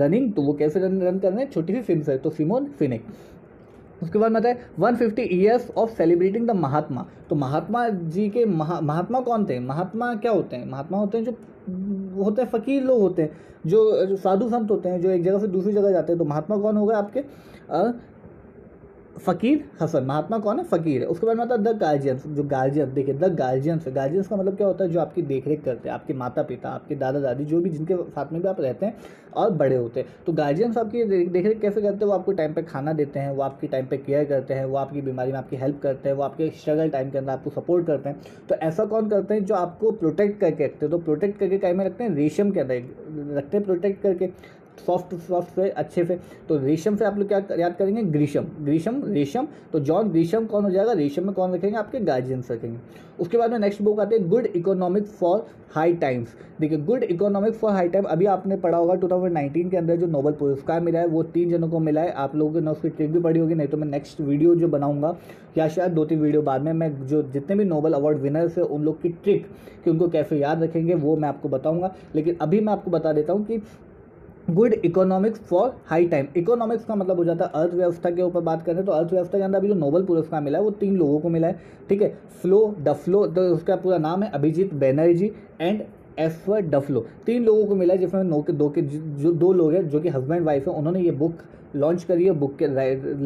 [0.00, 1.50] running तो वो कैसे रन रन कर रहे हैं?
[1.50, 3.04] छोटी सी सिम से तो सिमोन फिनिक
[4.02, 8.80] उसके बाद बताए one fifty years of celebrating the Mahatma तो महात्मा जी के महा
[8.80, 9.58] महात्मा कौन थे?
[9.58, 10.70] महात्मा क्या होते हैं?
[10.70, 11.32] महात्मा होते हैं जो,
[12.24, 13.30] होते हैं फ़कीर लोग होते हैं,
[13.66, 16.56] जो साधु संत होते हैं, जो एक जगह से दूसरी जगह जाते हैं। तो महात्मा
[16.56, 17.20] कौन होगा आपके?
[19.26, 20.64] फ़कीर हसन महात्मा कौन है?
[20.64, 24.28] फ़कीर है। उसके बाद में आता है द गार्जियंस, जो गार्जियंस, देखिए, द गार्जियंस गार्जियंस
[24.28, 24.90] का मतलब क्या होता है?
[24.90, 27.96] जो आपकी देख रेख करते हैं, आपके माता पिता आपके दादा दादी जो भी जिनके
[28.02, 28.94] साथ में भी आप रहते हैं
[29.34, 32.06] और बड़े होते हैं। तो गार्जियंस आपकी देख रेख कैसे करते हैं?
[32.06, 34.76] वो आपको टाइम पर खाना देते हैं, वो आपकी टाइम पर केयर करते हैं, वो
[34.76, 37.86] आपकी बीमारी में आपकी हेल्प करते हैं, वो आपके स्ट्रगल टाइम के अंदर आपको सपोर्ट
[37.86, 40.90] करते हैं। तो ऐसा कौन करते हैं जो आपको प्रोटेक्ट करके रखते हैं?
[40.90, 42.14] तो प्रोटेक्ट करके टाइम में रखते हैं?
[42.14, 44.30] रेशम के अंदर रखते हैं प्रोटेक्ट करके।
[44.78, 46.18] सॉफ्ट सॉफ्ट से अच्छे से।
[46.48, 48.02] तो रेशम से आप लोग क्या याद करेंगे?
[48.02, 50.92] ग्रीशम ग्रीशम रेशम। तो जॉन ग्रीशम कौन हो जाएगा?
[50.92, 51.76] रेशम में कौन रखेंगे?
[51.78, 52.78] आपके गार्जियंस रखेंगे।
[53.20, 57.54] उसके बाद में नेक्स्ट बुक आते हैं good economic for high times देखिए good economic
[57.54, 61.06] for high time अभी आपने पढ़ा होगा 2019 के अंदर जो नोबल पुरस्कार मिला है,
[61.06, 63.68] वो तीन जनों को मिला है। आप लोगों ने उसकी ट्रिक भी पढ़ी होगी, नहीं
[63.68, 65.16] तो मैं नेक्स्ट वीडियो जो बनाऊँगा,
[65.58, 68.64] या शायद दो तीन वीडियो बाद में, मैं जो जितने भी नोबल अवार्ड विनर्स है,
[68.64, 69.46] उन लोग की ट्रिक
[69.84, 73.32] कि उनको कैसे याद रखेंगे, वो मैं आपको बताऊँगा। लेकिन अभी मैं आपको बता देता
[73.32, 73.58] हूँ कि
[74.50, 76.26] good economics for high time.
[76.36, 79.58] Economics का मतलब हो जाता है अर्थव्यवस्था के ऊपर बात करें तो अर्थव्यवस्था के अंदर
[79.58, 82.08] अभी जो नोबल पुरस्कार मिला है, वो तीन लोगों को मिला है, ठीक है?
[82.42, 85.30] फ्लो डफ्लो तो उसका पूरा नाम है Abhijit Banerjee
[85.60, 85.82] and
[86.18, 87.04] F Duflo.
[87.26, 90.00] तीन लोगों को मिला है, जिसमें नो के, दो के, जो दो लोग हैं, जो
[90.00, 91.38] कि हस्बैंड वाइफ है, उन्होंने ये बुक
[91.76, 92.66] लॉन्च करी है बुक के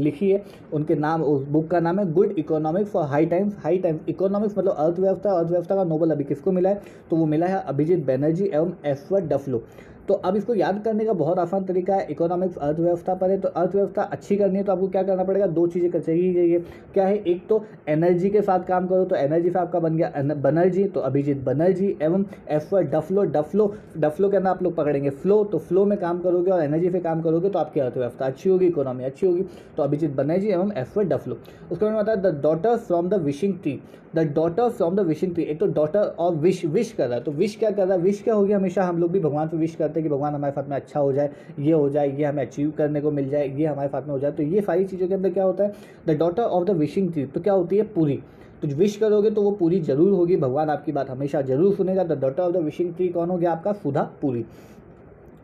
[0.01, 0.43] लिखी है।
[0.73, 4.09] उनके नाम, उस बुक का नाम है good economics for high times high times.
[4.09, 6.81] Economics मतलब अर्थव्यवस्था अर्थव्यवस्था का नोबल अभी किसको मिला है?
[7.11, 9.63] तो वो मिला है अभिजीत बैनर्जी एवं एसवर डफलो।
[10.09, 13.49] तो अब इसको याद करने का बहुत आसान तरीका है इकोनॉमिक्स अर्थव्यवस्था पर है तो
[13.51, 15.47] अर्थव्यवस्था अच्छी करनी है तो आपको क्या करना पड़ेगा?
[15.49, 16.59] दो चीज़ें कर चाहिए
[16.95, 17.17] क्या है?
[17.17, 21.01] एक तो एनर्जी के साथ काम करो तो एनर्जी से आपका बन गया बनर्जी तो
[21.03, 25.99] अभिजीत बनर्जी, एवं एफ़ डफलो डफलो डफलो के आप लोग पकड़ेंगे। फ्लो तो फ्लो में
[25.99, 29.43] काम करोगे और एनर्जी से काम करोगे तो आपकी अर्थव्यवस्था अच्छी होगी इकोनॉमी अच्छी होगी।
[29.77, 31.39] तो अभिजीत बनर्जी एवं एफ़ डफलो।
[31.73, 33.79] उसके बाद बताया the daughter from the wishing tree
[34.15, 37.25] the daughter from the wishing tree एक तो डॉटर और विश विश कर रहा है
[37.25, 38.03] तो विश क्या कर रहा है?
[38.03, 38.83] विश क्या होगी हमेशा?
[38.83, 41.13] हम लोग भी भगवान से विश करते हैं कि भगवान हमारे साथ में अच्छा हो
[41.13, 44.11] जाए, ये हो जाए, ये हमें अचीव करने को मिल जाए, ये हमारे साथ में
[44.11, 45.73] हो जाए तो ये सारी चीज़ों के अंदर क्या होता है?
[46.09, 47.83] The daughter of the wishing tree तो क्या होती है?
[47.85, 48.23] पूरी।
[48.63, 52.21] तो विश करोगे तो वो पूरी ज़रूर होगी, भगवान आपकी बात हमेशा ज़रूर सुनेगा। The
[52.21, 53.53] daughter of the wishing tree कौन हो गया?
[53.53, 54.45] आपका सुधा पूरी।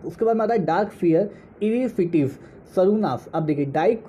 [0.07, 1.31] उसके बाद में आता है डार्क फियर
[1.63, 2.37] इरिफिटिव
[2.77, 4.05] सरुनाफ अब देखिए डाइक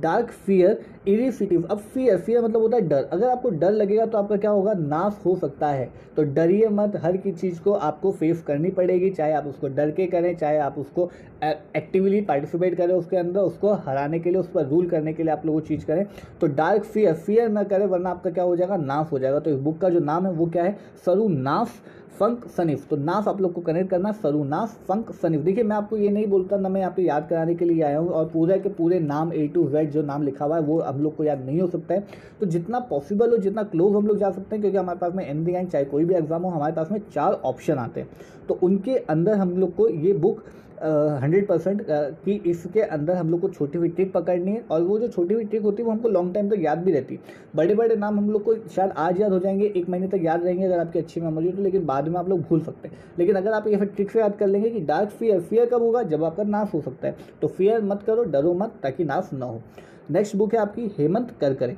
[0.00, 4.18] डार्क फियर इरिफिटिव अब फियर फियर मतलब होता है डर। अगर आपको डर लगेगा तो
[4.18, 4.72] आपका क्या होगा?
[4.74, 9.10] नाश हो सकता है। तो डरिए मत, हर की चीज़ को आपको फेस करनी पड़ेगी,
[9.10, 11.10] चाहे आप उसको डर के करें, चाहे आप उसको
[11.42, 15.32] एक्टिवली पार्टिसिपेट करें उसके अंदर, उसको हराने के लिए, उस पर रूल करने के लिए
[15.32, 16.06] आप लोग वो चीज़ करें।
[16.40, 18.76] तो डार्क फियर फियर ना करें, वरना आपका क्या हो जाएगा?
[18.76, 20.78] नाश हो जाएगा। तो इस बुक का जो नाम है, वो क्या है?
[21.06, 21.80] सरू नाफ
[22.18, 25.76] फंक सनिफ तो नाफ आप लोग को कनेक्ट करना सरू नाफ फंक सनिफ देखिए, मैं
[25.76, 28.24] आपको ये नहीं बोलता, ना मैं यहाँ पे याद कराने के लिए आया हूँ और
[28.28, 31.16] पूरे के पूरे नाम ए टू जेड जो नाम लिखा हुआ है, वो हम लोग
[31.16, 32.04] को याद नहीं हो सकता है।
[32.40, 35.24] तो जितना पॉसिबल हो, जितना क्लोज हम लोग जा सकते हैं, क्योंकि हमारे पास में
[35.26, 38.08] एन चाहे कोई भी एग्ज़ाम हो, हमारे पास में चार ऑप्शन आते हैं।
[38.48, 40.42] तो उनके अंदर हम लोग को ये बुक
[40.78, 44.98] हंड्रेड परसेंट कि इसके अंदर हम लोग को छोटी हुई ट्रिक पकड़नी है और वो
[44.98, 47.20] जो छोटी हुई ट्रिक होती है वो हमको लॉन्ग टाइम तक याद भी रहती है।
[47.56, 50.44] बड़े बड़े नाम हम लोग को शायद आज याद हो जाएँगे, एक महीने तक याद
[50.44, 52.98] रहेंगे अगर आपकी अच्छी मेमोरी हो तो लेकिन बाद में आप लोग भूल सकते हैं।
[53.18, 56.02] लेकिन अगर आप ये ट्रिक से याद कर लेंगे कि डार्क फियर फियर कब होगा?
[56.04, 59.46] जब आपका नाश हो सकता है। तो फियर मत करो, डरो मत, ताकि नाश ना
[59.46, 59.62] हो।
[60.10, 61.76] नेक्स्ट बुक है आपकी हेमंत कर करे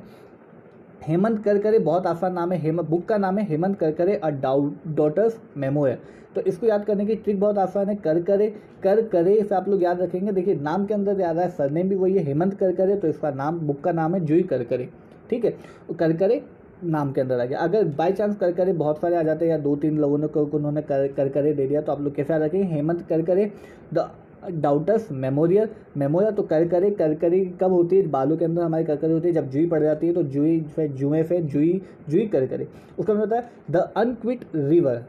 [1.01, 5.39] हेमंत करकरे बहुत आसान नाम है। हेमंत बुक का नाम है Hemant Karkare a daughter's
[5.57, 5.99] memoir
[6.39, 8.47] तो इसको याद करने की ट्रिक बहुत आसान है। कर करे
[8.83, 11.95] कर करे इसे आप लोग याद रखेंगे। देखिए, नाम के अंदर याद है सरनेम भी
[11.95, 14.87] वही है, हेमंत कर करे तो इसका नाम बुक का नाम है जुई कर करे।
[15.29, 15.51] ठीक है?
[15.99, 16.41] कर करे,
[16.85, 19.51] नाम के अंदर आ गया। अगर बाई चांस कर करे, बहुत सारे आ जाते हैं,
[19.51, 22.33] या दो तीन लोगों ने उन्होंने कर कर करे, दे दिया तो आप लोग कैसे
[22.33, 22.65] याद रखेंगे?
[22.67, 23.51] हेमंत कर करे
[23.93, 24.09] द
[24.51, 28.07] डाउटर्स मेमोरियल मेमोरियल तो कर करे, कर करी कब होती है?
[28.09, 30.59] बालों के अंदर हमारी कर करकरी होती है। जब जुई पड़ जाती है तो जुई,
[30.65, 32.67] फिर जुए, फिर जुई जुई कर करे।
[32.99, 35.05] उसका मतलब होता है the unquiet river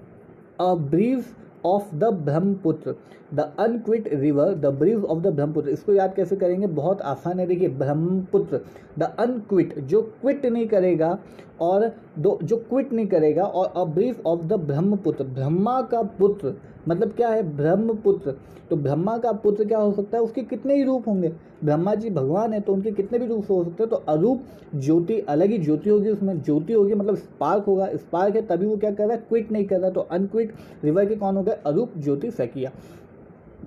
[0.60, 1.24] a brief
[1.64, 2.94] of the Brahmaputra
[3.34, 6.66] the unquiet river the brief of the Brahmaputra इसको याद कैसे करेंगे?
[6.66, 8.60] बहुत आसान है। देखिए ब्रह्मपुत्र
[8.98, 11.18] द अनक्विट जो क्विट नहीं करेगा
[11.60, 16.54] और दो, जो क्विट नहीं करेगा और a brief of the Brahmaputra Brahma का पुत्र
[16.88, 17.42] मतलब क्या है?
[17.56, 18.34] ब्रह्मपुत्र।
[18.70, 20.22] तो ब्रह्मा का पुत्र क्या हो सकता है?
[20.22, 21.28] उसके कितने ही रूप होंगे।
[21.64, 25.18] ब्रह्मा जी भगवान है तो उनके कितने भी रूप हो सकते हैं। तो अरूप ज्योति,
[25.20, 28.90] अलग ही ज्योति होगी उसमें। ज्योति होगी मतलब स्पार्क होगा। स्पार्क है, तभी वो क्या
[28.90, 29.22] कर रहा है?
[29.28, 30.54] क्विट नहीं कर रहा। तो अनक्विट
[30.84, 31.58] रिवर के कौन हो गए?
[31.66, 32.70] अरूप ज्योति फैकिया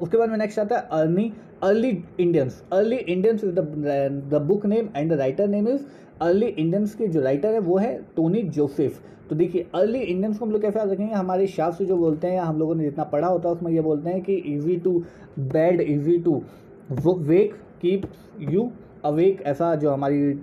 [0.02, 1.32] उसके बाद में नेक्स्ट आता है early
[1.64, 5.82] early Indians early Indians is the book name and the writer name is
[6.22, 10.46] early Indians के जो राइटर है, वो है टोनी जोसेफ तो देखिए अर्ली इंडियंस को
[10.46, 11.14] हम लोग कैसे याद रखेंगे?
[11.14, 13.82] हमारे शास्त्र जो बोलते हैं या हम लोगों ने जितना पढ़ा होता है, उसमें ये
[13.82, 15.04] बोलते हैं कि easy to
[15.40, 16.42] bed easy to
[17.00, 18.06] wake keep
[18.52, 18.70] you
[19.06, 20.34] awake ऐसा जो हमारी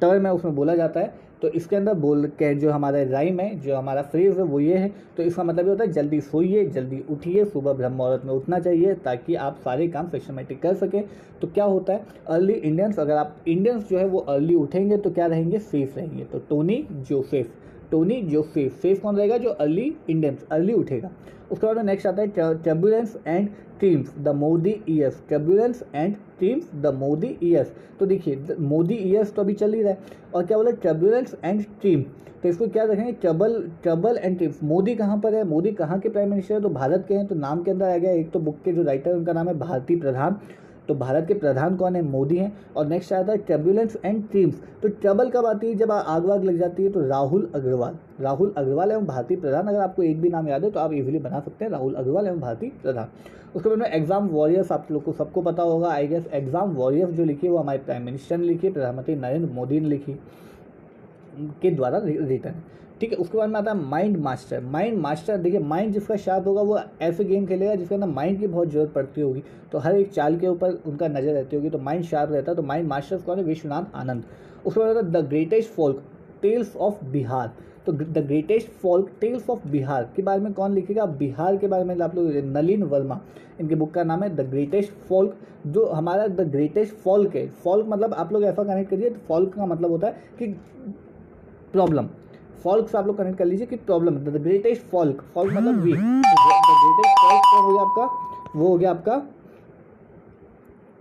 [0.00, 1.25] टर्म है, उसमें बोला जाता है.
[1.42, 4.76] तो इसके अंदर बोल के जो हमारा राइम है, जो हमारा फ्रेज है, वो ये
[4.76, 8.32] है। तो इसका मतलब ये होता है, जल्दी सोइए, जल्दी उठिए, सुबह ब्रह्म मुहूर्त में
[8.34, 11.02] उठना चाहिए ताकि आप सारे काम सिस्टमेटिक कर सकें।
[11.40, 15.10] तो क्या होता है अर्ली इंडियंस अगर आप इंडियंस जो है, वो अर्ली उठेंगे तो
[15.10, 17.52] क्या रहेंगे सेफ़ रहेंगे। तो टोनी जोसेफ
[17.90, 19.38] टोनी जो सेफ़ कौन रहेगा?
[19.38, 21.10] जो अर्ली इंडियंस अर्ली उठेगा।
[21.52, 23.48] उसके बाद में नेक्स्ट आता है turbulence and
[23.80, 29.42] teams the Modi years turbulence and teams the Modi years तो देखिए मोदी ईयर्स तो
[29.42, 29.98] अभी चल ही रहा है।
[30.34, 30.70] और क्या बोला?
[30.82, 32.02] टर्बुलेंस एंड टीम
[32.42, 33.12] तो इसको क्या रखेंगे?
[33.12, 35.44] Trouble trouble and tips Modi कहाँ पर है?
[35.44, 36.60] मोदी कहाँ के प्राइम मिनिस्टर है?
[36.60, 38.82] तो भारत के हैं। तो नाम के अंदर आ गया। एक तो बुक के जो
[38.82, 40.38] राइटर उनका नाम है भारतीय प्रधान।
[40.88, 42.02] तो भारत के प्रधान कौन है?
[42.04, 45.74] मोदी हैं। और नेक्स्ट आता है ट्रबुलेंस एंड टीम्स तो ट्रबल कब आती है?
[45.74, 49.80] जब आग वाग लग जाती है तो राहुल अग्रवाल। राहुल अग्रवाल एवं भारतीय प्रधान, अगर
[49.80, 52.40] आपको एक भी नाम याद है तो आप इजीली बना सकते हैं। राहुल अग्रवाल एवं
[52.40, 53.08] भारतीय प्रधान।
[53.54, 57.12] उसके बाद में एग्ज़ाम वॉरियर्स आप लोग को सबको पता होगा आई गेस एग्ज़ाम वॉरियर्स
[57.12, 60.16] जो लिखी है, वो हमारे प्राइम मिनिस्टर ने लिखी, प्रधानमंत्री नरेंद्र मोदी ने लिखी,
[61.62, 62.62] के द्वारा रिटर्न
[63.00, 66.46] ठीक है, उसके बाद में आता है माइंड मास्टर माइंड मास्टर देखिए माइंड जिसका शार्प
[66.46, 69.42] होगा वो ऐसे गेम खेलेगा जिसके अंदर माइंड की बहुत ज़रूरत पड़ती होगी।
[69.72, 72.56] तो हर एक चाल के ऊपर उनका नज़र रहती होगी तो माइंड शार्प रहता है
[72.56, 74.24] तो माइंड मास्टर कौन है विश्वनाथ आनंद।
[74.66, 76.02] उसके बाद आता है the greatest folk
[76.42, 77.52] tales of Bihar
[77.86, 81.06] तो the greatest folk tales of Bihar के बारे में कौन लिखेगा?
[81.06, 83.20] बिहार के बारे में आप लोग नलिन वर्मा।
[83.60, 85.36] इनके बुक का नाम है द ग्रेटेस्ट फोल्क
[85.66, 89.54] जो हमारा द ग्रेटेस्ट फॉल्क है। फॉल्क मतलब आप लोग ऐसा कनेक्ट करिए तो फॉल्क
[89.54, 90.46] का मतलब होता है कि
[91.72, 92.08] प्रॉब्लम
[92.64, 95.22] फॉल्क से आप लोग कनेक्ट कर लीजिए कि problem the greatest folk.
[95.34, 98.04] Folk मतलब वीक द ग्रेटेस्ट फॉल्क हो गया आपका?
[98.56, 99.22] वो हो गया आपका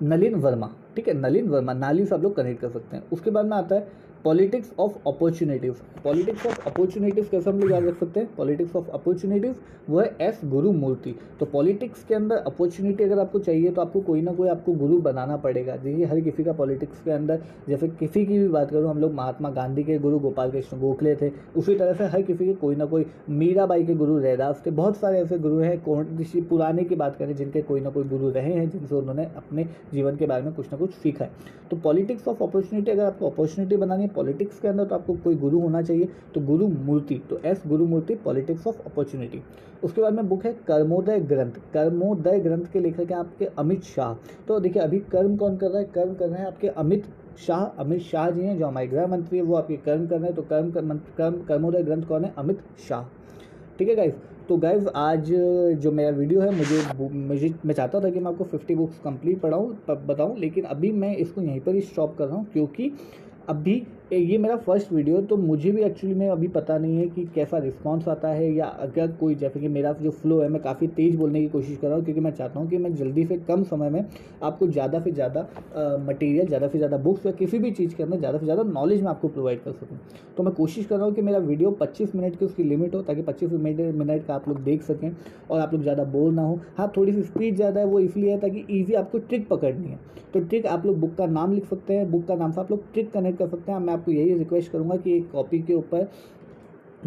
[0.04, 1.14] नलिन वर्मा। ठीक है?
[1.14, 3.88] नलिन वर्मा। नाली से आप लोग कनेक्ट कर सकते हैं। उसके बाद में आता है
[4.26, 5.82] politics of opportunities.
[6.04, 8.30] Politics of opportunities कैसे हम लोग याद रख सकते हैं?
[8.36, 9.54] पॉलिटिक्स ऑफ़ अपॉर्चुनिटीज़,
[9.90, 14.02] वो है एस गुरु मूर्ति तो पॉलिटिक्स के अंदर अपॉर्चुनिटी अगर आपको चाहिए तो आपको
[14.02, 17.88] कोई ना कोई आपको गुरु बनाना पड़ेगा। देखिए, हर किसी का पॉलिटिक्स के अंदर, जैसे
[17.90, 21.32] किसी की भी बात करूँ, हम लोग महात्मा गांधी के गुरु गोपाल कृष्ण गोखले थे।
[21.58, 24.98] उसी तरह से हर किसी के कोई ना कोई, मीराबाई के गुरु रैदास थे। बहुत
[24.98, 28.30] सारे ऐसे गुरु हैं, कौन, किसी पुराने की बात करें, जिनके कोई ना कोई गुरु
[28.30, 31.32] रहे हैं, जिनसे उन्होंने अपने जीवन के बारे में कुछ ना कुछ सीखा है।
[31.72, 35.36] तो पॉलिटिक्स ऑफ़ अपॉर्चुनिटी, अगर आपको अपॉर्चुनिटी बनानी है पॉलिटिक्स के अंदर तो आपको कोई
[35.38, 39.42] गुरु होना चाहिए तो गुरु मूर्ति तो S Guru Murthy, politics of opportunity.
[39.84, 44.14] उसके बाद में बुक है कर्मोदय ग्रंथ। कर्मोदय ग्रंथ के लेखक हैं आपके अमित शाह।
[44.48, 45.86] तो देखिए, अभी कर्म कौन कर रहा है?
[45.86, 47.06] कर्म कर रहे हैं आपके अमित
[47.38, 50.26] शाह। अमित शाह जी हैं, जो हमारे गृह मंत्री हैं, वो आपके कर्म कर रहे
[50.26, 52.34] हैं तो कर्म कर्म, कर्मोदय ग्रंथ कौन है?
[52.38, 53.04] अमित शाह।
[53.80, 54.14] ठीक है गाइज़
[54.50, 55.32] तो गाइज़ आज
[55.76, 59.40] जो मेरा वीडियो है, मुझे मुझे, मैं चाहता था कि मैं आपको फिफ्टी बुक्स कंप्लीट
[59.42, 62.92] पढ़ाऊँ बताऊँ, लेकिन अभी मैं इसको यहीं पर ही स्टॉप कर रहा हूँ, क्योंकि
[63.50, 63.82] अभी
[64.14, 67.58] ये मेरा फ़र्स्ट वीडियो तो मुझे भी एक्चुअली में अभी पता नहीं है कि कैसा
[67.58, 71.16] रिस्पांस आता है या अगर कोई, जैसे कि मेरा जो फ्लो है, मैं काफ़ी तेज़
[71.18, 73.64] बोलने की कोशिश कर रहा हूँ, क्योंकि मैं चाहता हूँ कि मैं जल्दी से कम
[73.64, 74.06] समय में
[74.44, 75.42] आपको ज़्यादा से ज़्यादा
[76.08, 79.02] मटेरियल ज़्यादा से ज़्यादा बुक्स या किसी भी चीज़ के अंदर ज़्यादा से ज़्यादा नॉलेज
[79.02, 80.00] मैं आपको प्रोवाइड कर सकूँ।
[80.38, 83.02] तो मैं कोशिश कर रहा हूँ कि मेरा वीडियो पच्चीस मिनट की उसकी लिमिट हो,
[83.02, 85.12] ताकि पच्चीस मिनट का आप लोग देख सकें
[85.52, 88.32] और आप लोग ज़्यादा बोर ना हो। हाँ थोड़ी सी स्पीड ज़्यादा है, वो इसलिए
[88.32, 90.00] है ताकि ईजी आपको ट्रिक पकड़नी है।
[90.34, 92.72] तो ट्रिक आप लोग बुक का नाम लिख सकते हैं बुक का नाम से आप
[92.72, 95.74] लोग ट्रिक कनेक्ट कर सकते हैं, मैं आपको यही रिक्वेस्ट करूँगा कि एक कॉपी के
[95.74, 96.10] ऊपर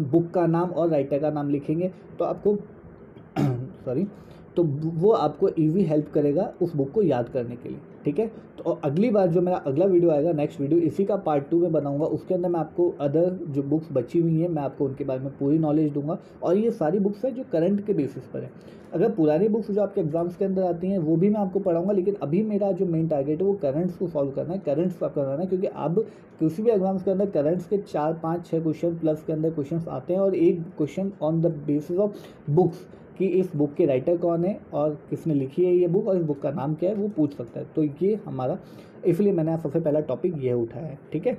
[0.01, 2.55] बुक का नाम और राइटर का नाम लिखेंगे। तो आपको
[3.85, 4.07] सॉरी
[4.55, 7.79] तो वो आपको ईवी हेल्प करेगा उस बुक को याद करने के लिए।
[8.09, 8.25] ठीक है?
[8.57, 11.71] तो अगली बार जो मेरा अगला वीडियो आएगा नेक्स्ट वीडियो इसी का पार्ट टू में
[11.71, 15.19] बनाऊँगा। उसके अंदर मैं आपको अदर जो बुक्स बची हुई हैं, मैं आपको उनके बारे
[15.19, 18.51] में पूरी नॉलेज दूँगा। और ये सारी बुक्स हैं जो करंट के बेसिस पर है।
[18.93, 21.93] अगर पुरानी बुक्स जो आपके एग्ज़ाम्स के अंदर आती हैं, वो भी मैं आपको पढ़ाऊँगा,
[21.93, 25.07] लेकिन अभी मेरा जो मेन टारगेट है, वो करंट्स को सॉल्व करना है करंट्स का
[25.09, 26.05] करना है, क्योंकि अब
[26.39, 29.81] किसी भी एग्ज़ाम्स के अंदर करंट्स के चार, पाँच छः क्वेश्चन प्लस के अंदर क्वेश्चन
[29.89, 32.85] आते हैं और एक question on the basis of books
[33.19, 36.23] कि इस बुक के राइटर कौन है और किसने लिखी है ये बुक और इस
[36.23, 38.57] बुक का नाम क्या है वो पूछ सकता है। तो ये हमारा,
[39.05, 41.37] इसलिए मैंने सबसे पहला टॉपिक ये उठाया है, ठीक है?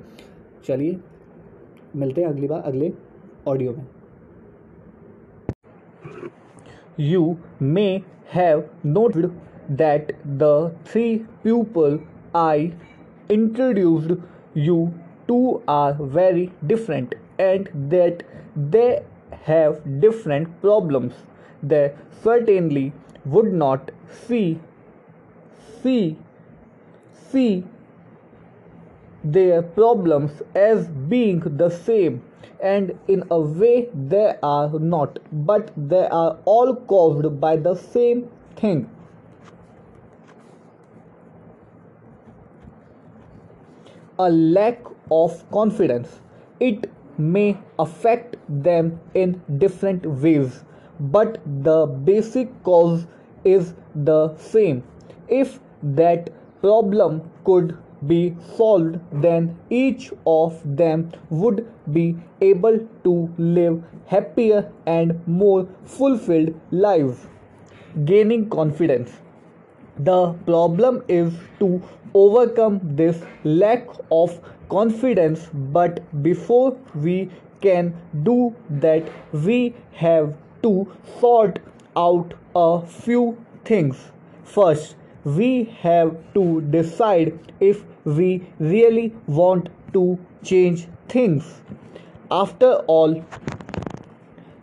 [0.67, 0.99] चलिए,
[1.97, 2.93] मिलते हैं अगली बार, अगले
[3.49, 3.87] ऑडियो में।
[7.01, 7.87] You may
[8.33, 9.31] have noted
[9.73, 11.15] that the three
[11.45, 11.99] people
[12.37, 12.73] I
[13.31, 14.17] introduced
[14.57, 14.89] you
[15.29, 18.23] to are very different and that
[18.59, 18.87] they
[19.49, 21.25] have different problems
[21.63, 22.93] they certainly
[23.25, 23.91] would not
[24.27, 24.61] see
[25.83, 26.17] see
[27.31, 27.65] see
[29.23, 32.23] their problems as being the same.
[32.63, 35.19] And in a way they are not.
[35.33, 38.91] But they are all caused by the same thing.
[44.19, 44.79] A lack
[45.11, 46.21] of confidence.
[46.59, 50.65] It may affect them in different ways
[51.01, 53.07] but the basic cause
[53.45, 54.83] is the same.
[55.29, 56.31] If that
[56.61, 57.77] problem could
[58.07, 66.55] be solved, then each of them would be able to live happier and more fulfilled
[66.71, 67.27] lives.
[68.05, 69.11] Gaining confidence.
[69.99, 71.83] The problem is to
[72.15, 77.31] overcome this lack of confidence, but before we
[77.61, 80.91] can do that, we have to
[81.21, 81.59] sort
[81.97, 83.97] out a few things.
[84.45, 91.61] First, we have to decide if we really want to change things.
[92.31, 93.23] After all,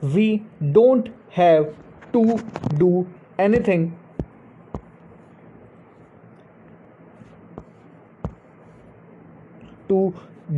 [0.01, 1.73] we don't have
[2.13, 2.37] to
[2.77, 3.97] do anything
[9.89, 10.13] to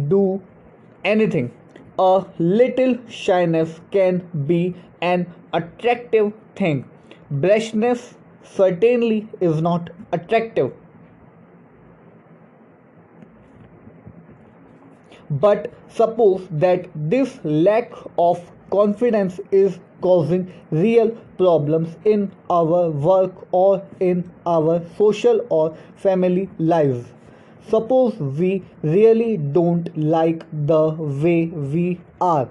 [0.07, 0.41] do
[1.03, 1.51] anything.
[2.01, 6.85] A little shyness can be an attractive thing.
[7.29, 10.71] Brashness certainly is not attractive.
[15.29, 23.85] But suppose that this lack of confidence is causing real problems in our work or
[23.99, 27.05] in our social or family lives.
[27.69, 32.49] Suppose we really don't like the way we are.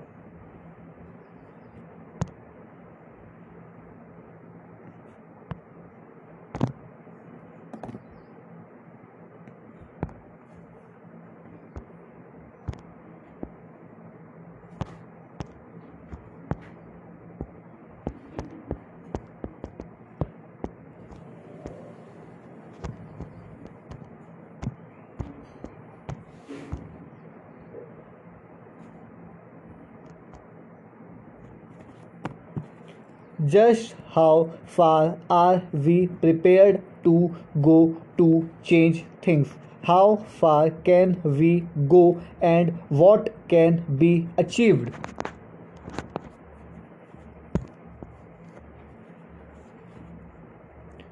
[33.46, 39.48] Just how far are we prepared to go to change things?
[39.82, 44.90] How far can we go and what can be achieved?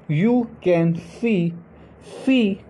[0.09, 1.53] You can see
[2.25, 2.61] see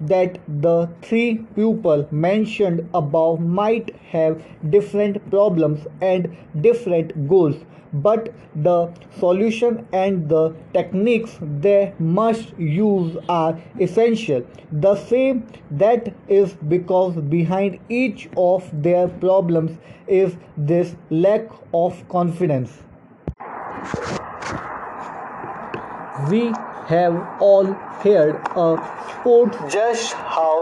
[0.00, 7.56] that the three people mentioned above might have different problems and different goals
[7.94, 14.44] but the solution and the techniques they must use are essential.
[14.72, 19.78] The same that is because behind each of their problems
[20.08, 22.82] is this lack of confidence.
[26.30, 26.52] We
[26.86, 28.70] have all heard a
[29.10, 30.54] sport just how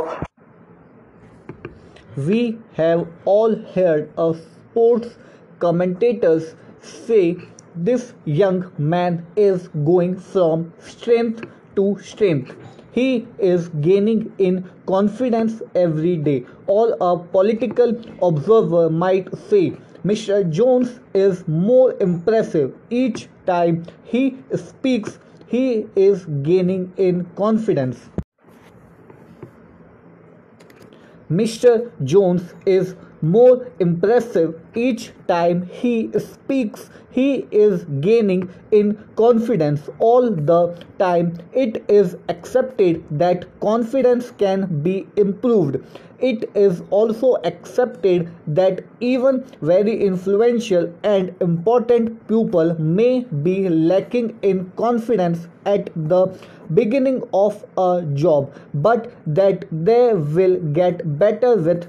[2.16, 5.16] we have all heard of sports
[5.58, 7.36] commentators say
[7.74, 12.54] this young man is going from strength to strength.
[12.92, 16.44] He is gaining in confidence every day.
[16.66, 19.72] All a political observer might say
[20.04, 20.48] Mr.
[20.50, 25.18] Jones is more impressive each time he speaks.
[25.52, 28.08] He is gaining in confidence.
[31.30, 31.90] Mr.
[32.02, 36.88] Jones is more impressive each time he speaks.
[37.10, 41.36] He is gaining in confidence all the time.
[41.52, 45.84] It is accepted that confidence can be improved.
[46.22, 54.70] It is also accepted that even very influential and important people may be lacking in
[54.76, 56.28] confidence at the
[56.74, 61.88] beginning of a job, but that they will get better with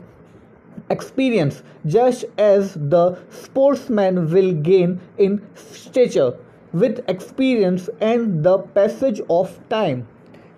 [0.89, 6.33] experience, just as the sportsman will gain in stature
[6.73, 10.07] with experience and the passage of time.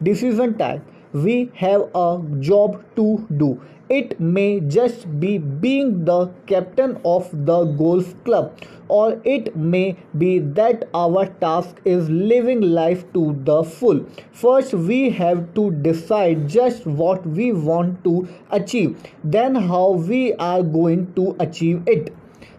[0.01, 0.81] Decision time.
[1.15, 3.61] We have a job to do.
[3.87, 10.39] It may just be being the captain of the golf club, or it may be
[10.39, 14.05] that our task is living life to the full.
[14.33, 20.63] First, we have to decide just what we want to achieve, then, how we are
[20.63, 22.13] going to achieve it.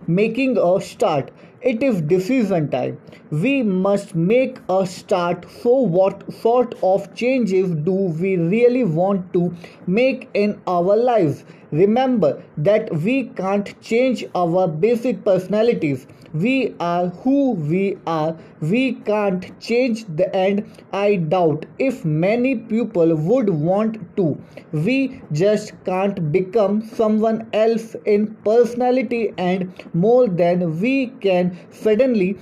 [0.07, 1.31] Making a start
[1.61, 2.99] it is decision time.
[3.31, 5.45] We must make a start.
[5.63, 9.55] So, what sort of changes do we really want to
[9.87, 11.45] make in our lives?
[11.73, 16.07] Remember that we can't change our basic personalities
[16.41, 18.37] we are who we are.
[18.61, 20.65] We can't change the end.
[20.93, 24.39] I doubt if many people would want to.
[24.73, 32.37] We just can't become someone else in personality and more than we can suddenly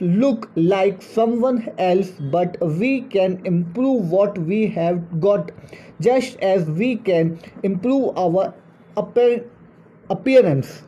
[0.00, 5.50] look like someone else, but we can improve what we have got
[6.00, 8.54] just as we can improve our
[10.08, 10.82] appearance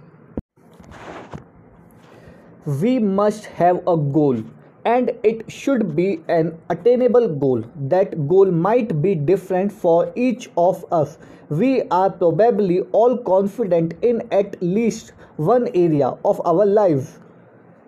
[2.65, 4.43] we must have a goal
[4.85, 7.65] and it should be an attainable goal.
[7.89, 11.19] That goal might be different for each of us.
[11.49, 17.19] We are probably all confident in at least one area of our lives.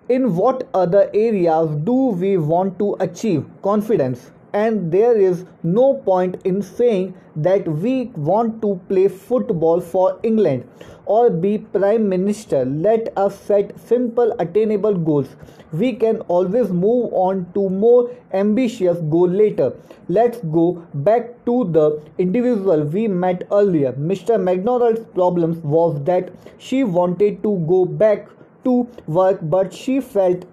[0.08, 4.30] In what other areas do we want to achieve confidence?
[4.54, 10.68] And there is no point in saying that we want to play football for England
[11.06, 12.64] or be prime minister.
[12.64, 15.34] Let us set simple, attainable goals.
[15.72, 19.72] We can always move on to more ambitious goal later.
[20.08, 23.92] Let's go back to the individual we met earlier.
[23.94, 24.40] Mr.
[24.40, 28.28] McDonald's problem was that she wanted to go back
[28.64, 30.44] to work, but she felt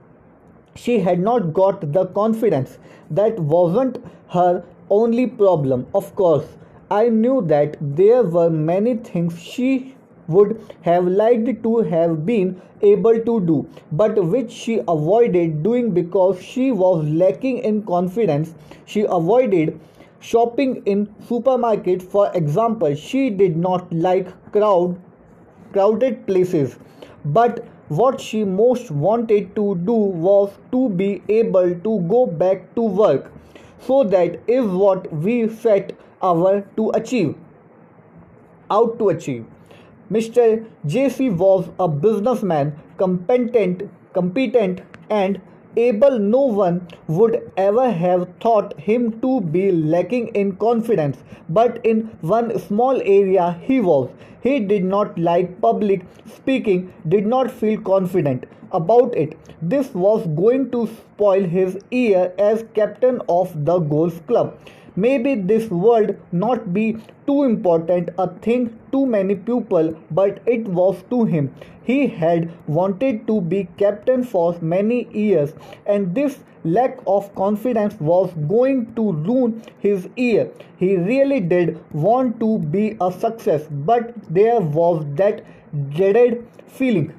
[0.76, 2.78] she had not got the confidence.
[3.10, 6.46] That wasn't her only problem, of course.
[6.90, 9.96] I knew that there were many things she
[10.28, 16.42] would have liked to have been able to do, but which she avoided doing because
[16.42, 18.54] she was lacking in confidence.
[18.86, 19.80] She avoided
[20.20, 22.96] shopping in supermarkets, for example.
[22.96, 25.00] She did not like crowd
[25.74, 26.78] crowded places,
[27.26, 27.66] but
[28.00, 29.94] what she most wanted to do
[30.26, 33.32] was to be able to go back to work.
[33.88, 37.36] So that is what we set our to achieve
[38.70, 39.46] out to achieve.
[40.10, 40.66] Mr.
[40.86, 43.84] JC was a businessman, competent,
[44.14, 45.42] competent and
[45.76, 46.20] able.
[46.20, 51.18] No one would ever have thought him to be lacking in confidence,
[51.50, 54.10] but in one small area he was.
[54.42, 56.06] He did not like public
[56.36, 59.38] speaking, did not feel confident about it.
[59.62, 64.58] This was going to spoil his year as captain of the golf club.
[64.96, 71.04] Maybe this world not be too important a thing to many people, but it was
[71.10, 71.54] to him.
[71.84, 75.54] He had wanted to be captain for many years,
[75.86, 80.52] and this lack of confidence was going to ruin his year.
[80.78, 85.44] He really did want to be a success, but there was that
[85.89, 87.14] dreaded feeling